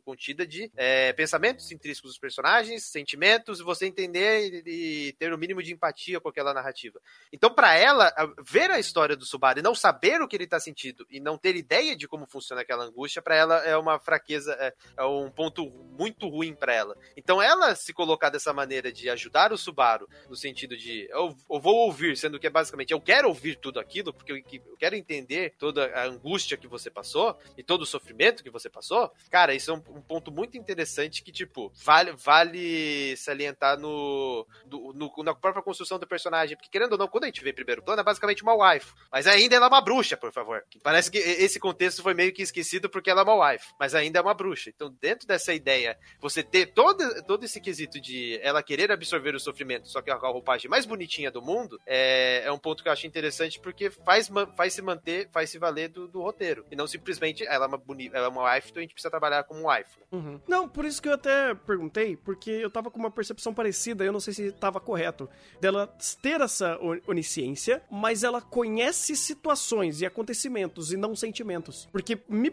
[0.04, 5.38] contida de é, pensamentos intrínsecos dos personagens, sentimentos, e você entender e, e, ter o
[5.38, 7.00] mínimo de empatia com aquela narrativa.
[7.32, 8.12] Então, para ela,
[8.46, 11.36] ver a história do Subaru e não saber o que ele tá sentindo e não
[11.36, 15.30] ter ideia de como funciona aquela angústia, para ela é uma fraqueza, é, é um
[15.30, 16.96] ponto muito ruim para ela.
[17.16, 21.60] Então, ela se colocar dessa maneira de ajudar o Subaru no sentido de eu, eu,
[21.60, 24.96] vou ouvir, sendo que é basicamente eu quero ouvir tudo aquilo, porque eu, eu, quero
[24.96, 29.10] entender toda a angústia que você passou e todo o sofrimento que você passou.
[29.30, 34.92] Cara, isso é um, um ponto muito interessante que, tipo, vale, vale salientar no, do,
[34.92, 36.56] no, na própria construção do personagem.
[36.56, 38.92] Porque, querendo ou não, quando a gente vê primeiro plano, é basicamente uma wife.
[39.10, 40.64] Mas ainda ela é uma bruxa, por favor.
[40.82, 43.72] Parece que esse contexto foi meio que esquecido porque ela wife.
[43.78, 44.70] Mas ainda é uma bruxa.
[44.70, 49.40] Então, dentro dessa ideia, você ter todo, todo esse quesito de ela querer absorver o
[49.40, 52.92] sofrimento, só que ao roupagem mais bonitinha do mundo, é, é um ponto que eu
[52.92, 56.64] acho interessante porque faz, faz se manter, faz se valer do, do roteiro.
[56.70, 59.10] E não simplesmente ela é uma, boni, ela é uma wife, então a gente precisa
[59.10, 59.98] trabalhar como wife.
[60.12, 60.40] Uhum.
[60.46, 64.12] Não, por isso que eu até perguntei, porque eu tava com uma percepção parecida, eu
[64.12, 65.28] não sei se tava correto,
[65.60, 65.86] dela
[66.22, 71.88] ter essa onisciência, mas ela conhece situações e acontecimentos e não sentimentos.
[71.92, 72.50] Porque me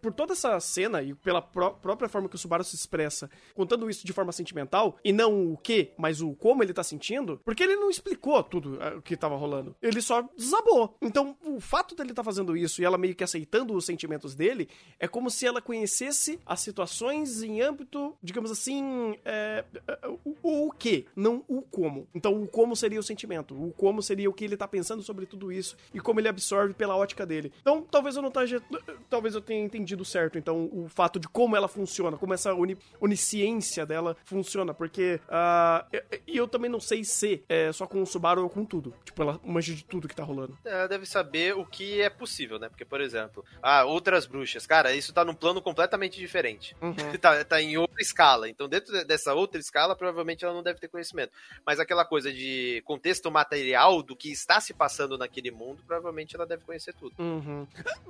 [0.00, 3.88] por toda essa cena e pela pró própria forma que o Subaru se expressa, contando
[3.90, 7.62] isso de forma sentimental, e não o que, mas o como ele tá sentindo, porque
[7.62, 9.74] ele não explicou tudo eh, o que tava rolando.
[9.82, 10.96] Ele só desabou.
[11.02, 14.68] Então, o fato dele tá fazendo isso e ela meio que aceitando os sentimentos dele,
[14.98, 19.64] é como se ela conhecesse as situações em âmbito, digamos assim, é,
[20.42, 22.06] o, o que, não o como.
[22.14, 25.26] Então, o como seria o sentimento, o como seria o que ele tá pensando sobre
[25.26, 27.52] tudo isso e como ele absorve pela ótica dele.
[27.60, 28.62] Então, talvez eu não esteja,
[29.08, 30.38] talvez eu tenha entendido certo.
[30.38, 35.84] Então, o fato de como ela funciona, como essa uni, onisciência dela funciona, porque uh,
[36.26, 38.94] e eu, também não sei se é só com o Subaru ou com tudo.
[39.04, 40.58] Tipo, ela manja de tudo que tá rolando.
[40.64, 42.68] Ela deve saber o que é possível, né?
[42.68, 46.76] Porque, por exemplo, ah, outras bruxas, cara, isso tá num plano completamente diferente.
[46.80, 46.94] Uhum.
[47.20, 48.48] tá, tá em outra escala.
[48.48, 51.32] Então, dentro dessa outra escala, provavelmente ela não deve ter conhecimento.
[51.64, 56.46] Mas aquela coisa de contexto material do que está se passando naquele mundo, provavelmente ela
[56.46, 57.14] deve conhecer tudo.
[57.18, 57.66] Uhum.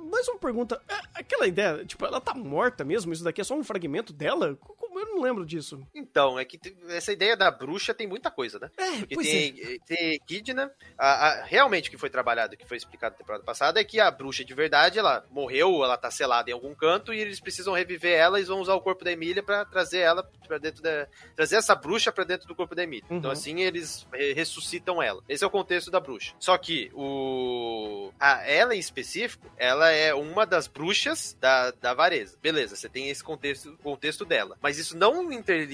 [0.09, 0.81] Mais uma pergunta.
[0.87, 3.11] É, aquela ideia, tipo, ela tá morta mesmo?
[3.11, 4.57] Isso daqui é só um fragmento dela?
[4.99, 5.85] Eu não lembro disso.
[5.93, 8.69] Então, é que essa ideia da bruxa tem muita coisa, né?
[8.77, 9.77] É, Porque pois tem, é.
[9.85, 13.79] tem Kidna, a, a, realmente o que foi trabalhado, que foi explicado na temporada passada,
[13.79, 17.19] é que a bruxa de verdade, ela morreu, ela tá selada em algum canto e
[17.19, 20.57] eles precisam reviver ela e vão usar o corpo da Emília para trazer ela para
[20.57, 21.07] dentro da.
[21.35, 23.03] trazer essa bruxa para dentro do corpo da Emília.
[23.05, 23.19] Então, uhum.
[23.25, 25.23] Então, assim, eles ressuscitam ela.
[25.27, 26.35] Esse é o contexto da bruxa.
[26.39, 28.11] Só que o.
[28.19, 32.37] A, ela em específico, ela é uma das bruxas da, da Vareza.
[32.39, 34.57] Beleza, você tem esse contexto, contexto dela.
[34.61, 35.67] Mas isso não inter,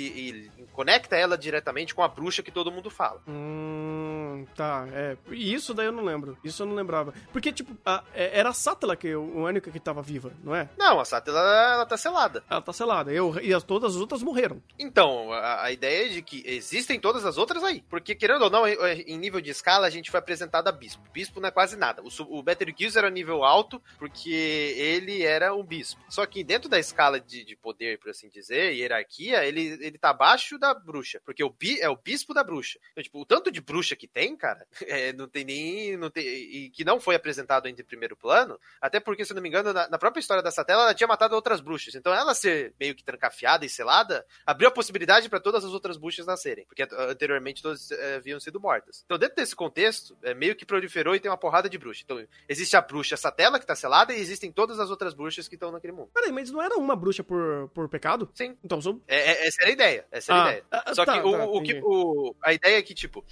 [0.71, 3.21] conecta ela diretamente com a bruxa que todo mundo fala.
[3.27, 4.20] Hum,
[4.55, 4.87] tá.
[4.91, 5.17] É.
[5.31, 6.37] Isso daí eu não lembro.
[6.43, 7.13] Isso eu não lembrava.
[7.31, 10.69] Porque, tipo, a, é, era a Sátela que a única que tava viva, não é?
[10.77, 12.43] Não, a Sátela ela tá selada.
[12.49, 13.11] Ela tá selada.
[13.11, 14.61] Eu, e as, todas as outras morreram.
[14.77, 17.83] Então, a, a, ideia é de que existem todas as outras aí.
[17.89, 21.03] Porque, querendo ou não, em nível de escala, a gente foi apresentado a Bispo.
[21.11, 22.01] Bispo não é quase nada.
[22.01, 26.01] O, o Better Kills era nível alto, porque ele era um Bispo.
[26.09, 30.09] Só que dentro da escala de, de poder, por assim dizer, hierarquia, ele, ele tá
[30.09, 31.21] abaixo da bruxa.
[31.25, 32.79] Porque o bi, é o Bispo da bruxa.
[32.91, 35.97] Então, tipo, o tanto de bruxa que tem, cara, é, não tem nem.
[35.97, 38.59] Não tem, e que não foi apresentado ainda em primeiro plano.
[38.79, 41.35] Até porque, se não me engano, na, na própria história da Satela, ela tinha matado
[41.35, 41.95] outras bruxas.
[41.95, 45.97] Então, ela ser meio que trancafiada e selada abriu a possibilidade para todas as outras
[45.97, 46.65] bruxas nascerem.
[46.65, 49.03] Porque anteriormente todas é, haviam sido mortas.
[49.05, 52.01] Então, dentro desse contexto, é meio que proliferou e tem uma porrada de bruxa.
[52.03, 55.55] Então, existe a bruxa Satela que tá selada e existem todas as outras bruxas que
[55.55, 56.09] estão naquele mundo.
[56.13, 58.29] Peraí, mas não era uma bruxa por, por pecado?
[58.33, 58.57] Sim.
[58.63, 59.01] Então, sou...
[59.07, 60.05] é, é, essa era a ideia.
[60.11, 60.65] Essa era ah, a ideia.
[60.71, 63.25] Ah, Só tá, que, o, tá, o, que o, a ideia é que, tipo,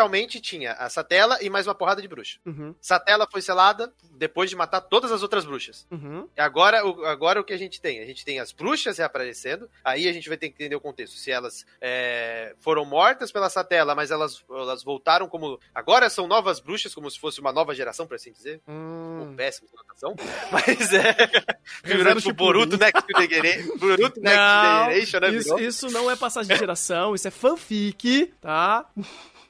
[0.00, 2.38] inicialmente tinha a Satela e mais uma porrada de bruxa.
[2.46, 2.74] Uhum.
[2.80, 5.86] Satela foi selada depois de matar todas as outras bruxas.
[5.90, 6.28] Uhum.
[6.36, 8.00] E agora, o, agora o que a gente tem?
[8.00, 11.16] A gente tem as bruxas reaparecendo, aí a gente vai ter que entender o contexto.
[11.16, 15.58] Se elas é, foram mortas pela Satela, mas elas, elas voltaram como.
[15.74, 18.60] Agora são novas bruxas, como se fosse uma nova geração, por assim dizer.
[18.66, 19.34] Hum.
[19.36, 20.14] péssima conotação.
[20.50, 21.14] Mas é.
[21.84, 23.76] Virando pro Boruto Next Generation.
[23.78, 25.30] Boruto Next Generation, né?
[25.30, 28.86] Isso, isso não é passagem de geração, isso é fanfic, tá?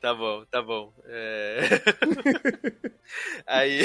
[0.01, 0.95] Tá bom, tá bom.
[1.05, 1.61] É...
[3.47, 3.83] aí,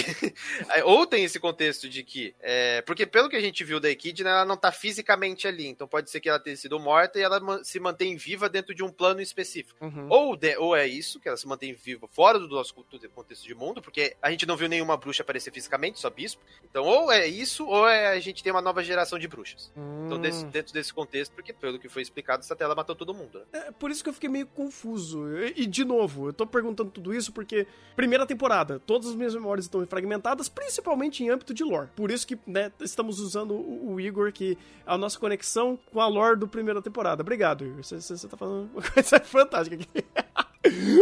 [0.70, 2.34] aí, ou tem esse contexto de que.
[2.40, 5.68] É, porque pelo que a gente viu da Equidna, ela não tá fisicamente ali.
[5.68, 8.82] Então pode ser que ela tenha sido morta e ela se mantém viva dentro de
[8.82, 9.84] um plano específico.
[9.84, 10.08] Uhum.
[10.10, 13.54] Ou, de, ou é isso, que ela se mantém viva fora do nosso contexto de
[13.54, 16.42] mundo, porque a gente não viu nenhuma bruxa aparecer fisicamente, só bispo.
[16.64, 19.72] Então, ou é isso, ou é a gente tem uma nova geração de bruxas.
[19.76, 20.06] Hum.
[20.06, 23.40] Então, desse, dentro desse contexto, porque pelo que foi explicado, essa tela matou todo mundo.
[23.52, 23.66] Né?
[23.68, 25.26] É por isso que eu fiquei meio confuso.
[25.56, 29.34] E, de novo, novo, eu tô perguntando tudo isso porque, primeira temporada, todas as minhas
[29.34, 31.90] memórias estão fragmentadas, principalmente em âmbito de lore.
[31.96, 36.00] Por isso que, né, estamos usando o, o Igor, que é a nossa conexão com
[36.00, 37.22] a lore do primeira temporada.
[37.22, 37.84] Obrigado, Igor.
[37.84, 40.06] Você, tá falando uma coisa fantástica aqui.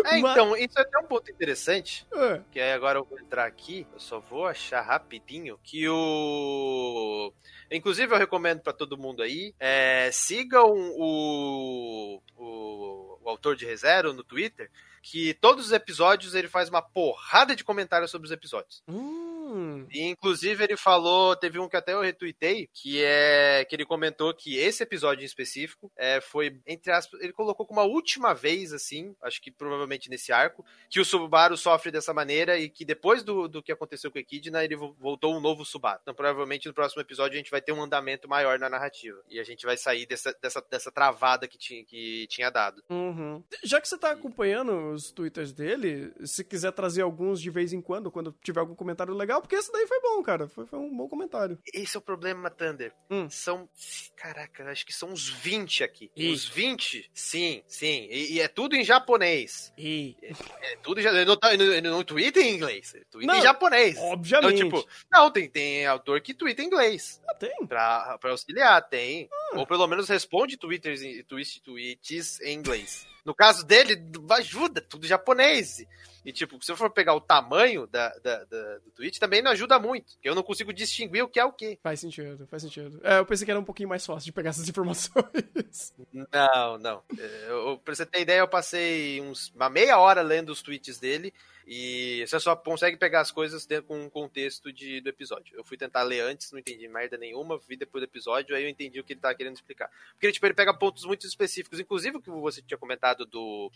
[0.05, 2.05] É, então, isso é até um ponto interessante.
[2.13, 2.41] É.
[2.51, 7.31] Que aí agora eu vou entrar aqui, eu só vou achar rapidinho que o.
[7.71, 9.53] Inclusive, eu recomendo para todo mundo aí.
[9.57, 12.92] É, sigam o, o,
[13.23, 14.69] o autor de ReZero no Twitter,
[15.01, 18.83] que todos os episódios ele faz uma porrada de comentários sobre os episódios.
[18.87, 19.22] Hum,
[19.53, 19.85] Hum.
[19.91, 24.33] E, inclusive, ele falou, teve um que até eu retuitei, que é que ele comentou
[24.33, 28.73] que esse episódio em específico é, foi, entre aspas, ele colocou como a última vez,
[28.73, 33.21] assim, acho que provavelmente nesse arco, que o Subaru sofre dessa maneira e que depois
[33.21, 35.99] do, do que aconteceu com o Echidna, ele voltou um novo Subaru.
[36.01, 39.21] Então, provavelmente, no próximo episódio, a gente vai ter um andamento maior na narrativa.
[39.29, 42.83] E a gente vai sair dessa, dessa, dessa travada que tinha, que tinha dado.
[42.89, 43.43] Uhum.
[43.63, 47.81] Já que você tá acompanhando os twitters dele, se quiser trazer alguns de vez em
[47.81, 50.47] quando, quando tiver algum comentário legal, porque esse daí foi bom, cara.
[50.47, 51.59] Foi, foi um bom comentário.
[51.73, 52.93] Esse é o problema, Thunder.
[53.09, 53.29] Hum.
[53.29, 53.69] São.
[54.15, 56.09] Caraca, acho que são uns 20 aqui.
[56.15, 56.31] Ih.
[56.31, 57.09] Uns 20?
[57.13, 58.07] Sim, sim.
[58.09, 59.71] E, e é tudo em japonês.
[59.77, 60.15] E,
[60.61, 61.27] É tudo em japonês.
[61.27, 62.93] Não, tá- não, não tweeta em inglês.
[62.95, 63.97] ele Tweeta Não, em japonês.
[63.99, 64.63] obviamente.
[64.63, 67.21] Então, tipo, não, tem, tem autor que tweeta em inglês.
[67.29, 67.65] Ah, tem.
[67.67, 69.29] Pra, pra auxiliar, tem.
[69.53, 73.05] Ou pelo menos responde twitters, em- tweets, tweets em inglês.
[73.25, 73.95] No caso dele,
[74.31, 75.85] ajuda, tudo japonês.
[76.25, 79.51] E, tipo, se eu for pegar o tamanho da, da- da- do tweet, também não
[79.51, 80.13] ajuda muito.
[80.13, 81.77] Porque eu não consigo distinguir o que é o que.
[81.83, 82.99] Faz sentido, faz sentido.
[83.03, 85.93] É, eu pensei que era um pouquinho mais fácil de pegar essas informações.
[86.13, 87.03] Não, não.
[87.17, 90.99] É, Eu, pra você ter ideia, eu passei uns, uma meia hora lendo os tweets
[90.99, 91.33] dele
[91.65, 95.55] e você só consegue pegar as coisas dentro com o contexto de, do episódio.
[95.57, 98.69] Eu fui tentar ler antes, não entendi merda nenhuma, vi depois do episódio, aí eu
[98.69, 99.89] entendi o que ele tava querendo explicar.
[100.11, 103.71] Porque tipo, ele pega pontos muito específicos, inclusive o que você tinha comentado do,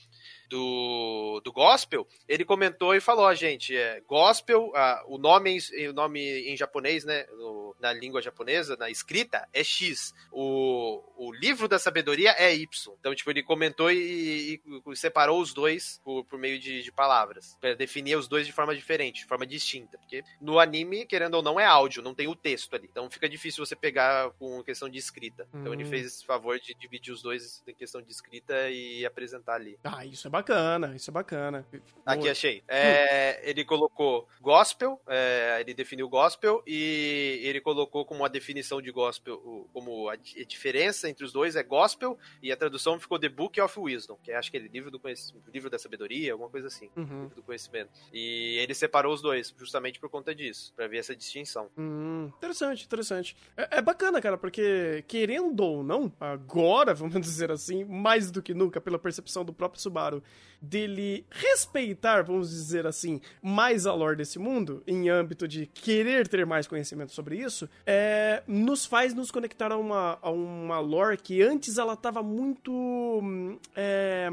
[0.49, 5.93] do, do gospel, ele comentou e falou, gente, é, gospel, ah, o, nome, em- o
[5.93, 10.13] nome em japonês, né, no- na língua japonesa, na escrita, é X.
[10.31, 12.95] O, o livro da sabedoria é Y.
[12.99, 17.55] Então, tipo, ele comentou e, e separou os dois por, por meio de, de palavras.
[17.59, 19.97] Pra definir os dois de forma diferente, de forma distinta.
[19.97, 22.87] Porque no anime, querendo ou não, é áudio, não tem o texto ali.
[22.91, 25.47] Então fica difícil você pegar com questão de escrita.
[25.53, 25.89] Então ele Hum.
[25.89, 29.77] fez esse favor de dividir os dois em questão de escrita e apresentar ali.
[29.83, 31.65] Ah, isso é bacana, isso é bacana.
[32.05, 32.31] Aqui Boa.
[32.31, 32.63] achei.
[32.67, 38.91] É, ele colocou gospel, é, ele definiu gospel e ele colocou como a definição de
[38.91, 43.19] gospel, como a, di- a diferença entre os dois é gospel e a tradução ficou
[43.19, 46.31] The Book of Wisdom, que é acho que ele livro do conhecimento, livro da sabedoria,
[46.33, 46.89] alguma coisa assim.
[46.95, 47.23] Uhum.
[47.23, 47.89] livro Do conhecimento.
[48.13, 51.69] E ele separou os dois, justamente por conta disso, pra ver essa distinção.
[51.77, 53.35] Hum, interessante, interessante.
[53.55, 58.53] É, é bacana, cara, porque querendo ou não, agora, vamos dizer assim, mais do que
[58.53, 60.23] nunca, pela percepção do próprio Subaru,
[60.61, 66.45] dele respeitar, vamos dizer assim, mais a lore desse mundo, em âmbito de querer ter
[66.45, 71.41] mais conhecimento sobre isso, é, nos faz nos conectar a uma, a uma lore que
[71.41, 72.71] antes ela tava muito.
[72.71, 74.29] hum, é,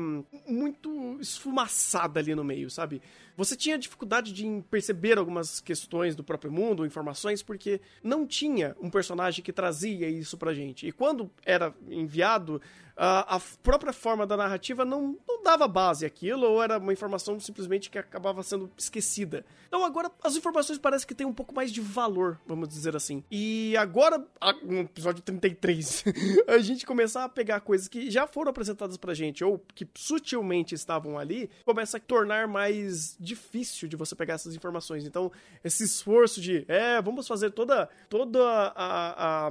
[0.47, 3.03] muito esfumaçada ali no meio, sabe?
[3.37, 8.89] Você tinha dificuldade de perceber algumas questões do próprio mundo, informações, porque não tinha um
[8.89, 10.87] personagem que trazia isso pra gente.
[10.87, 12.63] E quando era enviado,
[12.97, 17.39] a, a própria forma da narrativa não, não dava base àquilo, ou era uma informação
[17.41, 19.45] simplesmente que acabava sendo esquecida.
[19.67, 23.25] Então agora as informações parecem que têm um pouco mais de valor, vamos dizer assim.
[23.31, 24.25] E agora,
[24.63, 26.05] no episódio 33,
[26.47, 30.75] a gente começar a pegar coisas que já foram apresentadas pra gente, ou que sutilmente
[30.75, 35.05] estavam ali, começa a tornar mais difícil de você pegar essas informações.
[35.05, 35.33] Então,
[35.63, 38.41] esse esforço de, é, vamos fazer toda, toda
[38.77, 39.51] a, a,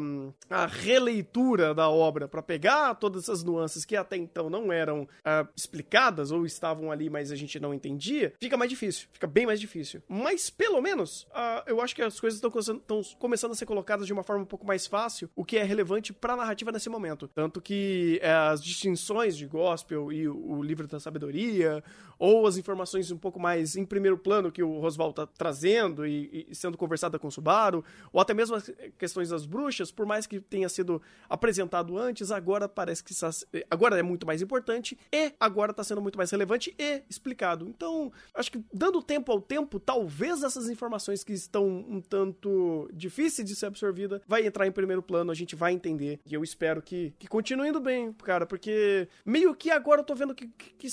[0.50, 5.47] a releitura da obra pra pegar todas essas nuances que até então não eram ah,
[5.55, 9.61] explicadas ou estavam ali, mas a gente não entendia, fica mais difícil, fica bem mais
[9.61, 10.03] difícil.
[10.09, 14.11] Mas, pelo menos, ah, eu acho que as coisas estão começando a ser colocadas de
[14.11, 17.29] uma forma um pouco mais fácil, o que é relevante pra narrativa nesse momento.
[17.29, 21.84] Tanto que eh, as distinções de gospel e o, o livro da sabedoria,
[22.19, 26.47] ou as informações um pouco mais em primeiro plano que o Roswell tá trazendo e,
[26.49, 30.25] e sendo conversada com o Subaru, ou até mesmo as questões das bruxas, por mais
[30.25, 35.34] que tenha sido apresentado antes, agora parece que está- agora é muito mais importante e
[35.39, 37.67] agora está sendo muito mais relevante e explicado.
[37.67, 43.47] Então, acho que dando tempo ao tempo, talvez essas informações que estão um tanto difíceis
[43.47, 46.19] de ser absorvida vai entrar em primeiro plano, a gente vai entender.
[46.26, 50.15] E eu espero que, que continue indo bem, cara, porque meio que agora eu tô
[50.15, 50.88] vendo que, que,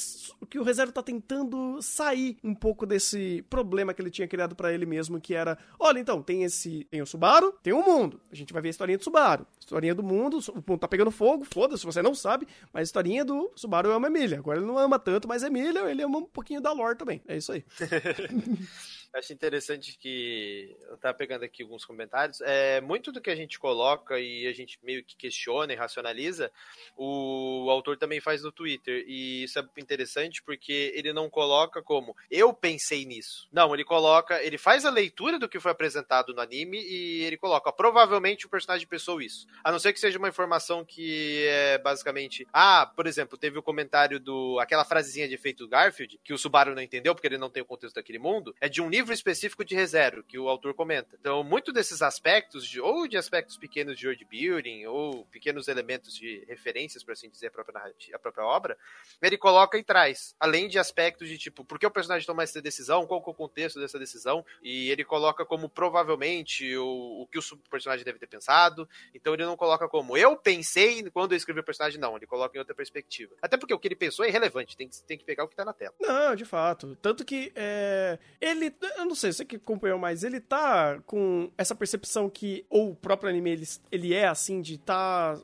[0.48, 4.72] que, o Reserva tá tentando sair um pouco desse problema que ele tinha criado pra
[4.72, 8.20] ele mesmo, que era, olha, então, tem esse, tem o Subaru, tem o mundo.
[8.30, 9.46] A gente vai ver a historinha do Subaru.
[9.58, 13.24] Historinha do mundo, o mundo tá pegando fogo, foda-se, você não sabe, mas a historinha
[13.24, 14.38] do Subaru ama Emília.
[14.38, 17.20] Agora ele não ama tanto, mas Emília, ele ama um pouquinho da lore também.
[17.26, 17.64] É isso aí.
[19.12, 22.40] Acho interessante que eu tava pegando aqui alguns comentários.
[22.42, 26.50] É, muito do que a gente coloca e a gente meio que questiona e racionaliza,
[26.96, 29.04] o autor também faz no Twitter.
[29.08, 33.48] E isso é interessante porque ele não coloca como eu pensei nisso.
[33.52, 37.36] Não, ele coloca, ele faz a leitura do que foi apresentado no anime e ele
[37.36, 39.44] coloca, provavelmente o personagem pensou isso.
[39.64, 43.62] A não ser que seja uma informação que é basicamente, ah, por exemplo, teve o
[43.62, 47.50] comentário do aquela frasezinha de efeito Garfield que o Subaru não entendeu porque ele não
[47.50, 50.48] tem o contexto daquele mundo, é de um livro livro específico de ReZero, que o
[50.48, 51.16] autor comenta.
[51.18, 56.14] Então, muito desses aspectos, de, ou de aspectos pequenos de world building, ou pequenos elementos
[56.14, 58.76] de referências, por assim dizer, a própria, a própria obra,
[59.22, 60.34] ele coloca e traz.
[60.38, 63.34] Além de aspectos de tipo, por que o personagem toma essa decisão, qual é o
[63.34, 68.26] contexto dessa decisão, e ele coloca como provavelmente o, o que o personagem deve ter
[68.26, 68.86] pensado.
[69.14, 72.16] Então ele não coloca como eu pensei quando eu escrevi o personagem, não.
[72.16, 73.34] Ele coloca em outra perspectiva.
[73.40, 75.56] Até porque o que ele pensou é irrelevante, tem que, tem que pegar o que
[75.56, 75.94] tá na tela.
[75.98, 76.96] Não, de fato.
[77.00, 81.74] Tanto que é, ele, eu não sei, você que acompanhou mais, ele tá com essa
[81.74, 85.40] percepção que, ou o próprio anime, ele, ele é assim, de tá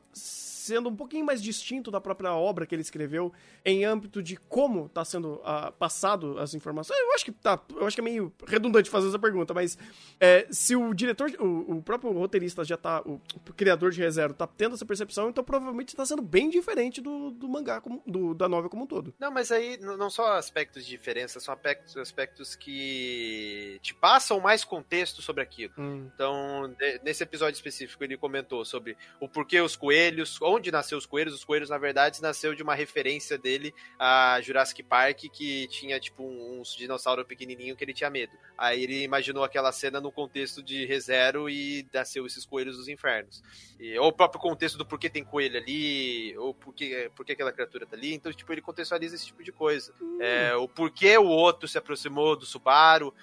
[0.67, 3.31] sendo um pouquinho mais distinto da própria obra que ele escreveu
[3.63, 6.99] em âmbito de como está sendo uh, passado as informações.
[6.99, 9.77] Eu acho que tá, eu acho que é meio redundante fazer essa pergunta, mas
[10.19, 14.33] é, se o diretor, o, o, próprio roteirista já tá, o, o criador de reserva
[14.33, 18.33] tá tendo essa percepção, então provavelmente está sendo bem diferente do, do mangá, como, do,
[18.33, 19.13] da novela como um todo.
[19.17, 23.36] Não, mas aí não só aspectos de diferença, são aspectos, aspectos que
[23.81, 25.73] te passam mais contexto sobre aquilo.
[25.77, 26.09] Hum.
[26.13, 30.97] Então, de, nesse episódio específico, ele comentou sobre o porquê os coelhos, onde onde nasceu
[30.97, 31.33] os coelhos.
[31.33, 36.23] Os coelhos, na verdade, nasceu de uma referência dele a Jurassic Park, que tinha, tipo,
[36.23, 38.33] uns dinossauros pequenininhos que ele tinha medo.
[38.57, 43.41] Aí ele imaginou aquela cena no contexto de ReZero e nasceu esses coelhos dos infernos.
[43.79, 47.85] E, ou o próprio contexto do porquê tem coelho ali, ou porquê, porquê aquela criatura
[47.85, 48.13] tá ali.
[48.13, 49.93] Então, tipo, ele contextualiza esse tipo de coisa.
[50.01, 50.17] Hum.
[50.21, 53.13] É, o porquê o outro se aproximou do Subaru,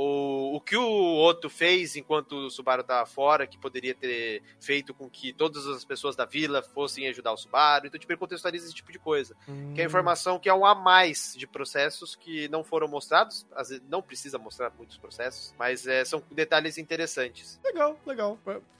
[0.00, 4.94] ou o que o outro fez enquanto o Subaru tava fora, que poderia ter feito
[4.94, 7.88] com que todas as pessoas da vila fossem ajudar o Subaru.
[7.88, 9.34] Então, tipo, ele contextualiza esse tipo de coisa.
[9.48, 9.72] Hum.
[9.74, 13.44] Que é informação que é um a mais de processos que não foram mostrados.
[13.56, 17.58] Às vezes, não precisa mostrar muitos processos, mas é, são detalhes interessantes.
[17.64, 18.38] Legal, legal.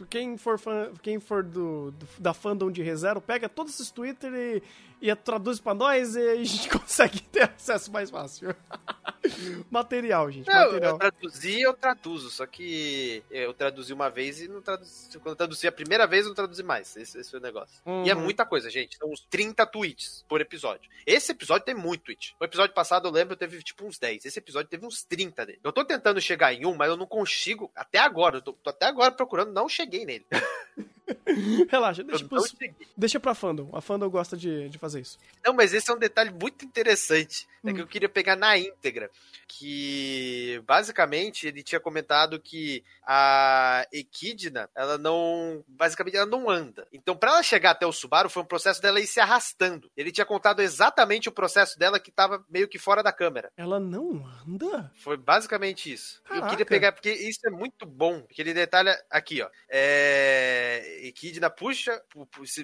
[0.08, 4.32] Quem for, fã, quem for do, do da fandom de ReZero, pega todos esses Twitter
[4.32, 4.62] e,
[5.02, 8.54] e traduz pra nós e a gente consegue ter acesso mais fácil.
[9.68, 10.46] material, gente.
[10.46, 10.98] Não, material.
[11.08, 15.18] Eu traduzi, eu traduzo, só que eu traduzi uma vez e não traduzi.
[15.18, 16.96] Quando eu traduzi a primeira vez, eu não traduzi mais.
[16.96, 17.80] Esse, esse foi o negócio.
[17.86, 18.04] Uhum.
[18.04, 18.98] E é muita coisa, gente.
[18.98, 20.90] São uns 30 tweets por episódio.
[21.06, 22.36] Esse episódio tem muito tweet.
[22.38, 24.26] O episódio passado, eu lembro, teve tipo uns 10.
[24.26, 25.60] Esse episódio teve uns 30 dele.
[25.64, 27.70] Eu tô tentando chegar em um, mas eu não consigo.
[27.74, 30.26] Até agora, eu tô, tô até agora procurando, não cheguei nele.
[31.68, 32.54] Relaxa, deixa, pros,
[32.96, 33.70] deixa pra fandom.
[33.72, 35.18] A fandom gosta de, de fazer isso.
[35.44, 37.46] Não, mas esse é um detalhe muito interessante.
[37.64, 37.70] Hum.
[37.70, 37.82] É que hum.
[37.82, 39.10] eu queria pegar na íntegra.
[39.46, 45.64] Que basicamente ele tinha comentado que a Equidna, ela não.
[45.66, 46.86] Basicamente, ela não anda.
[46.92, 49.90] Então, para ela chegar até o Subaru, foi um processo dela ir se arrastando.
[49.96, 53.50] Ele tinha contado exatamente o processo dela que tava meio que fora da câmera.
[53.56, 54.92] Ela não anda?
[54.96, 56.22] Foi basicamente isso.
[56.24, 56.44] Caraca.
[56.44, 58.26] Eu queria pegar, porque isso é muito bom.
[58.30, 59.48] Aquele detalhe aqui, ó.
[59.70, 62.02] É Equidna puxa,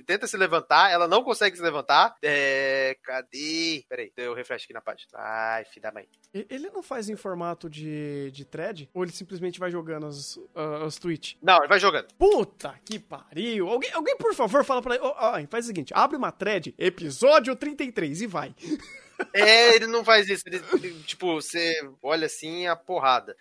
[0.07, 2.17] tenta se levantar, ela não consegue se levantar.
[2.23, 3.85] É, cadê?
[3.89, 5.09] Peraí, deu refresh aqui na página.
[5.15, 6.09] Ai, filha da mãe.
[6.33, 8.91] Ele não faz em formato de, de thread?
[8.93, 11.37] Ou ele simplesmente vai jogando os, uh, os tweets?
[11.41, 12.09] Não, ele vai jogando.
[12.19, 13.69] Puta que pariu.
[13.69, 15.05] Alguém, alguém por favor, fala pra ele.
[15.05, 18.55] Oh, oh, faz o seguinte: abre uma thread, episódio 33 e vai.
[19.33, 20.43] É, ele não faz isso.
[20.45, 21.73] Ele, ele, tipo, você
[22.03, 23.37] olha assim a porrada.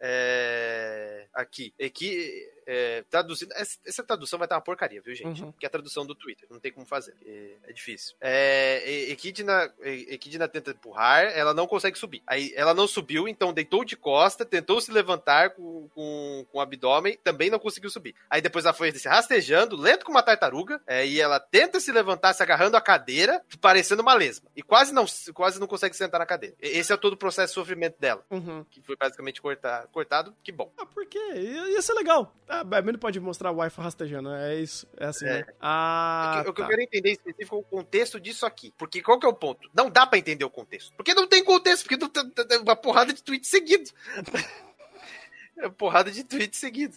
[0.00, 1.72] É, aqui.
[1.80, 3.52] Aqui é, traduzindo.
[3.52, 5.42] Essa tradução vai estar uma porcaria, viu, gente?
[5.42, 5.52] Uhum.
[5.52, 6.46] Que é a tradução do Twitter.
[6.50, 7.14] Não tem como fazer.
[7.24, 8.16] É, é difícil.
[8.20, 12.22] É, Equidna, Equidna tenta empurrar, ela não consegue subir.
[12.26, 16.60] Aí ela não subiu, então deitou de costa, tentou se levantar com, com, com o
[16.60, 18.14] abdômen, também não conseguiu subir.
[18.28, 21.92] Aí depois ela foi se rastejando, lento como uma tartaruga, é, e ela tenta se
[21.92, 24.50] levantar, se agarrando a cadeira, parecendo uma lesma.
[24.56, 26.56] E quase não, quase não consegue sentar na cadeira.
[26.60, 28.24] Esse é todo o processo de sofrimento dela.
[28.30, 28.64] Uhum.
[28.70, 30.34] Que foi basicamente cortar, cortado.
[30.42, 30.72] Que bom.
[30.78, 31.18] Ah, por quê?
[31.34, 32.34] Ia ser legal.
[32.54, 34.86] Ah, não pode mostrar o Wi-Fi rastejando, é isso.
[34.98, 35.38] É assim, é.
[35.38, 35.46] né?
[35.58, 36.34] Ah.
[36.34, 36.50] O que, tá.
[36.50, 36.70] o que eu tá.
[36.70, 38.74] quero entender em específico é o contexto disso aqui.
[38.76, 39.70] Porque qual que é o ponto?
[39.72, 40.92] Não dá pra entender o contexto.
[40.94, 43.90] Porque não tem contexto, porque não tem uma porrada de tweets seguido.
[45.56, 46.94] é uma porrada de tweets seguido.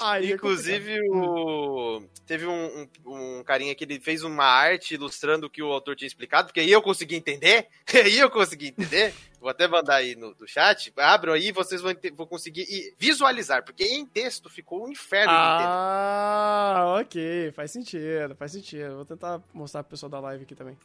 [0.00, 2.02] Aí, é Inclusive, é o...
[2.26, 5.96] teve um, um, um, carinha que ele fez uma arte ilustrando o que o autor
[5.96, 7.68] tinha explicado, porque aí eu consegui entender.
[7.94, 9.14] aí eu consegui entender.
[9.40, 10.92] Vou até mandar aí no, no chat.
[10.96, 12.66] Abram aí vocês vão, vão conseguir
[12.98, 17.52] visualizar, porque em texto ficou um inferno Ah, ok.
[17.52, 18.96] Faz sentido, faz sentido.
[18.96, 20.76] Vou tentar mostrar pro pessoal da live aqui também.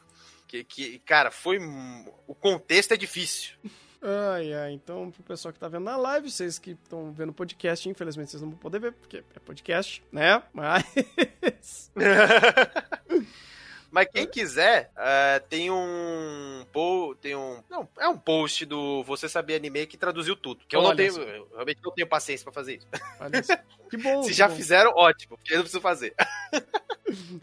[0.48, 1.58] Que, que, cara, foi.
[2.28, 3.54] O contexto é difícil.
[4.04, 7.34] Ai, ai, então pro pessoal que tá vendo na live, vocês que estão vendo o
[7.34, 10.42] podcast, infelizmente vocês não vão poder ver, porque é podcast, né?
[10.54, 11.92] Mas.
[13.92, 16.66] Mas quem quiser, uh, tem um
[17.20, 20.64] tem um não é um post do Você Sabia Anime que traduziu tudo.
[20.66, 22.88] Que eu não tenho, eu realmente não tenho paciência para fazer isso.
[23.90, 24.24] Que bom.
[24.24, 24.56] Se que já bom.
[24.56, 26.16] fizeram, ótimo, porque eu não preciso fazer.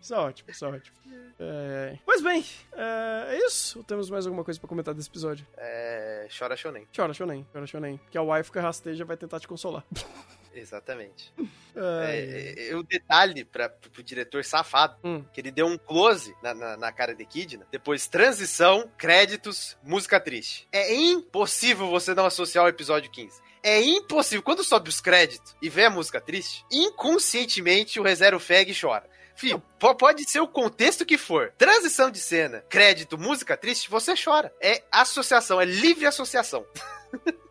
[0.01, 0.97] Isso é ótimo, isso é ótimo.
[1.39, 1.99] É...
[2.05, 2.43] Pois bem,
[2.73, 3.85] é, é isso.
[3.85, 5.47] Temos mais alguma coisa pra comentar desse episódio?
[5.59, 6.27] É.
[6.37, 6.87] Chora Shonen.
[6.95, 8.01] Chora, Shonen, chora, Shonen.
[8.11, 9.85] Que a wife que rasteja vai tentar te consolar.
[10.59, 11.33] Exatamente.
[11.77, 15.25] Ai, É, é, o detalhe pra, pro diretor safado, Hum.
[15.33, 20.19] que ele deu um close na, na, na cara de Kidna, depois transição, créditos, música
[20.19, 20.67] triste.
[20.73, 23.41] É impossível você não associar o episódio 15.
[23.63, 24.43] É impossível.
[24.43, 29.09] Quando sobe os créditos e vem a música triste, inconscientemente o Rezero Feg chora.
[29.35, 31.53] Fih, po- pode ser o contexto que for.
[31.57, 34.53] Transição de cena, crédito, música triste, você chora.
[34.61, 36.67] É associação, é livre associação.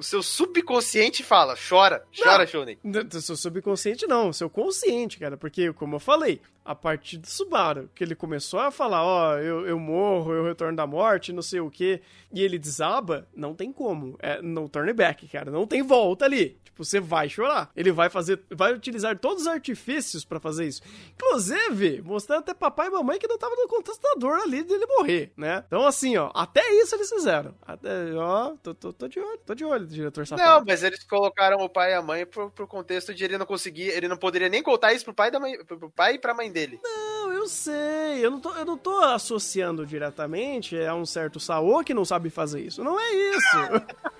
[0.00, 2.78] o seu subconsciente fala, chora, chora, Shonen.
[3.20, 5.36] Seu subconsciente não, seu consciente, cara.
[5.36, 6.40] Porque, como eu falei,
[6.70, 10.76] a partir do Subaru, que ele começou a falar, ó, eu, eu morro, eu retorno
[10.76, 12.00] da morte, não sei o quê,
[12.32, 14.16] e ele desaba, não tem como.
[14.20, 15.50] É no turn back, cara.
[15.50, 16.60] Não tem volta ali.
[16.62, 17.70] Tipo, você vai chorar.
[17.74, 20.80] Ele vai fazer, vai utilizar todos os artifícios pra fazer isso.
[21.14, 24.86] Inclusive, mostrando até papai e mamãe que não tava no contexto da dor ali dele
[24.86, 25.64] morrer, né?
[25.66, 27.52] Então, assim, ó, até isso eles fizeram.
[27.62, 30.48] Até, ó, tô, tô, tô de olho, tô de olho, diretor safado.
[30.48, 33.46] Não, mas eles colocaram o pai e a mãe pro, pro contexto de ele não
[33.46, 36.32] conseguir, ele não poderia nem contar isso pro pai, da mãe, pro pai e pra
[36.32, 36.59] mãe dele.
[36.82, 38.24] Não, eu sei.
[38.24, 42.30] Eu não, tô, eu não tô associando diretamente a um certo Saô que não sabe
[42.30, 42.82] fazer isso.
[42.82, 43.58] Não é isso.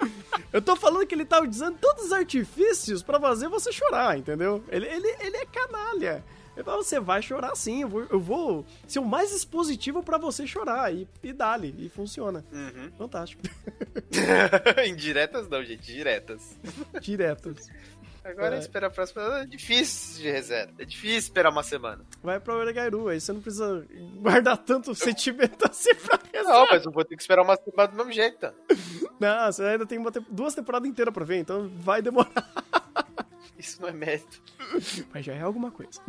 [0.53, 4.63] eu tô falando que ele tá usando todos os artifícios pra fazer você chorar, entendeu?
[4.69, 6.25] Ele, ele, ele é canalha.
[6.57, 10.19] Ele fala, você vai chorar sim, eu vou, eu vou ser o mais expositivo pra
[10.19, 10.93] você chorar.
[10.93, 12.45] E, e dali, e funciona.
[12.53, 12.91] Uhum.
[12.99, 13.43] Fantástico.
[14.87, 16.59] Indiretas não, gente, diretas.
[17.01, 17.69] Diretos.
[18.25, 18.59] Agora É.
[18.59, 19.23] esperar a próxima.
[19.41, 20.73] É difícil de reserva.
[20.79, 22.05] É difícil esperar uma semana.
[22.23, 26.53] Vai pra Oregairu, aí você não precisa guardar tanto sentimento assim pra rezar.
[26.53, 28.39] Não, mas eu vou ter que esperar uma semana do mesmo jeito.
[28.39, 28.53] tá?
[29.21, 32.31] Não, você ainda tem te- duas temporadas inteiras pra ver, então vai demorar.
[33.59, 34.41] Isso não é mérito.
[35.13, 36.01] Mas já é alguma coisa.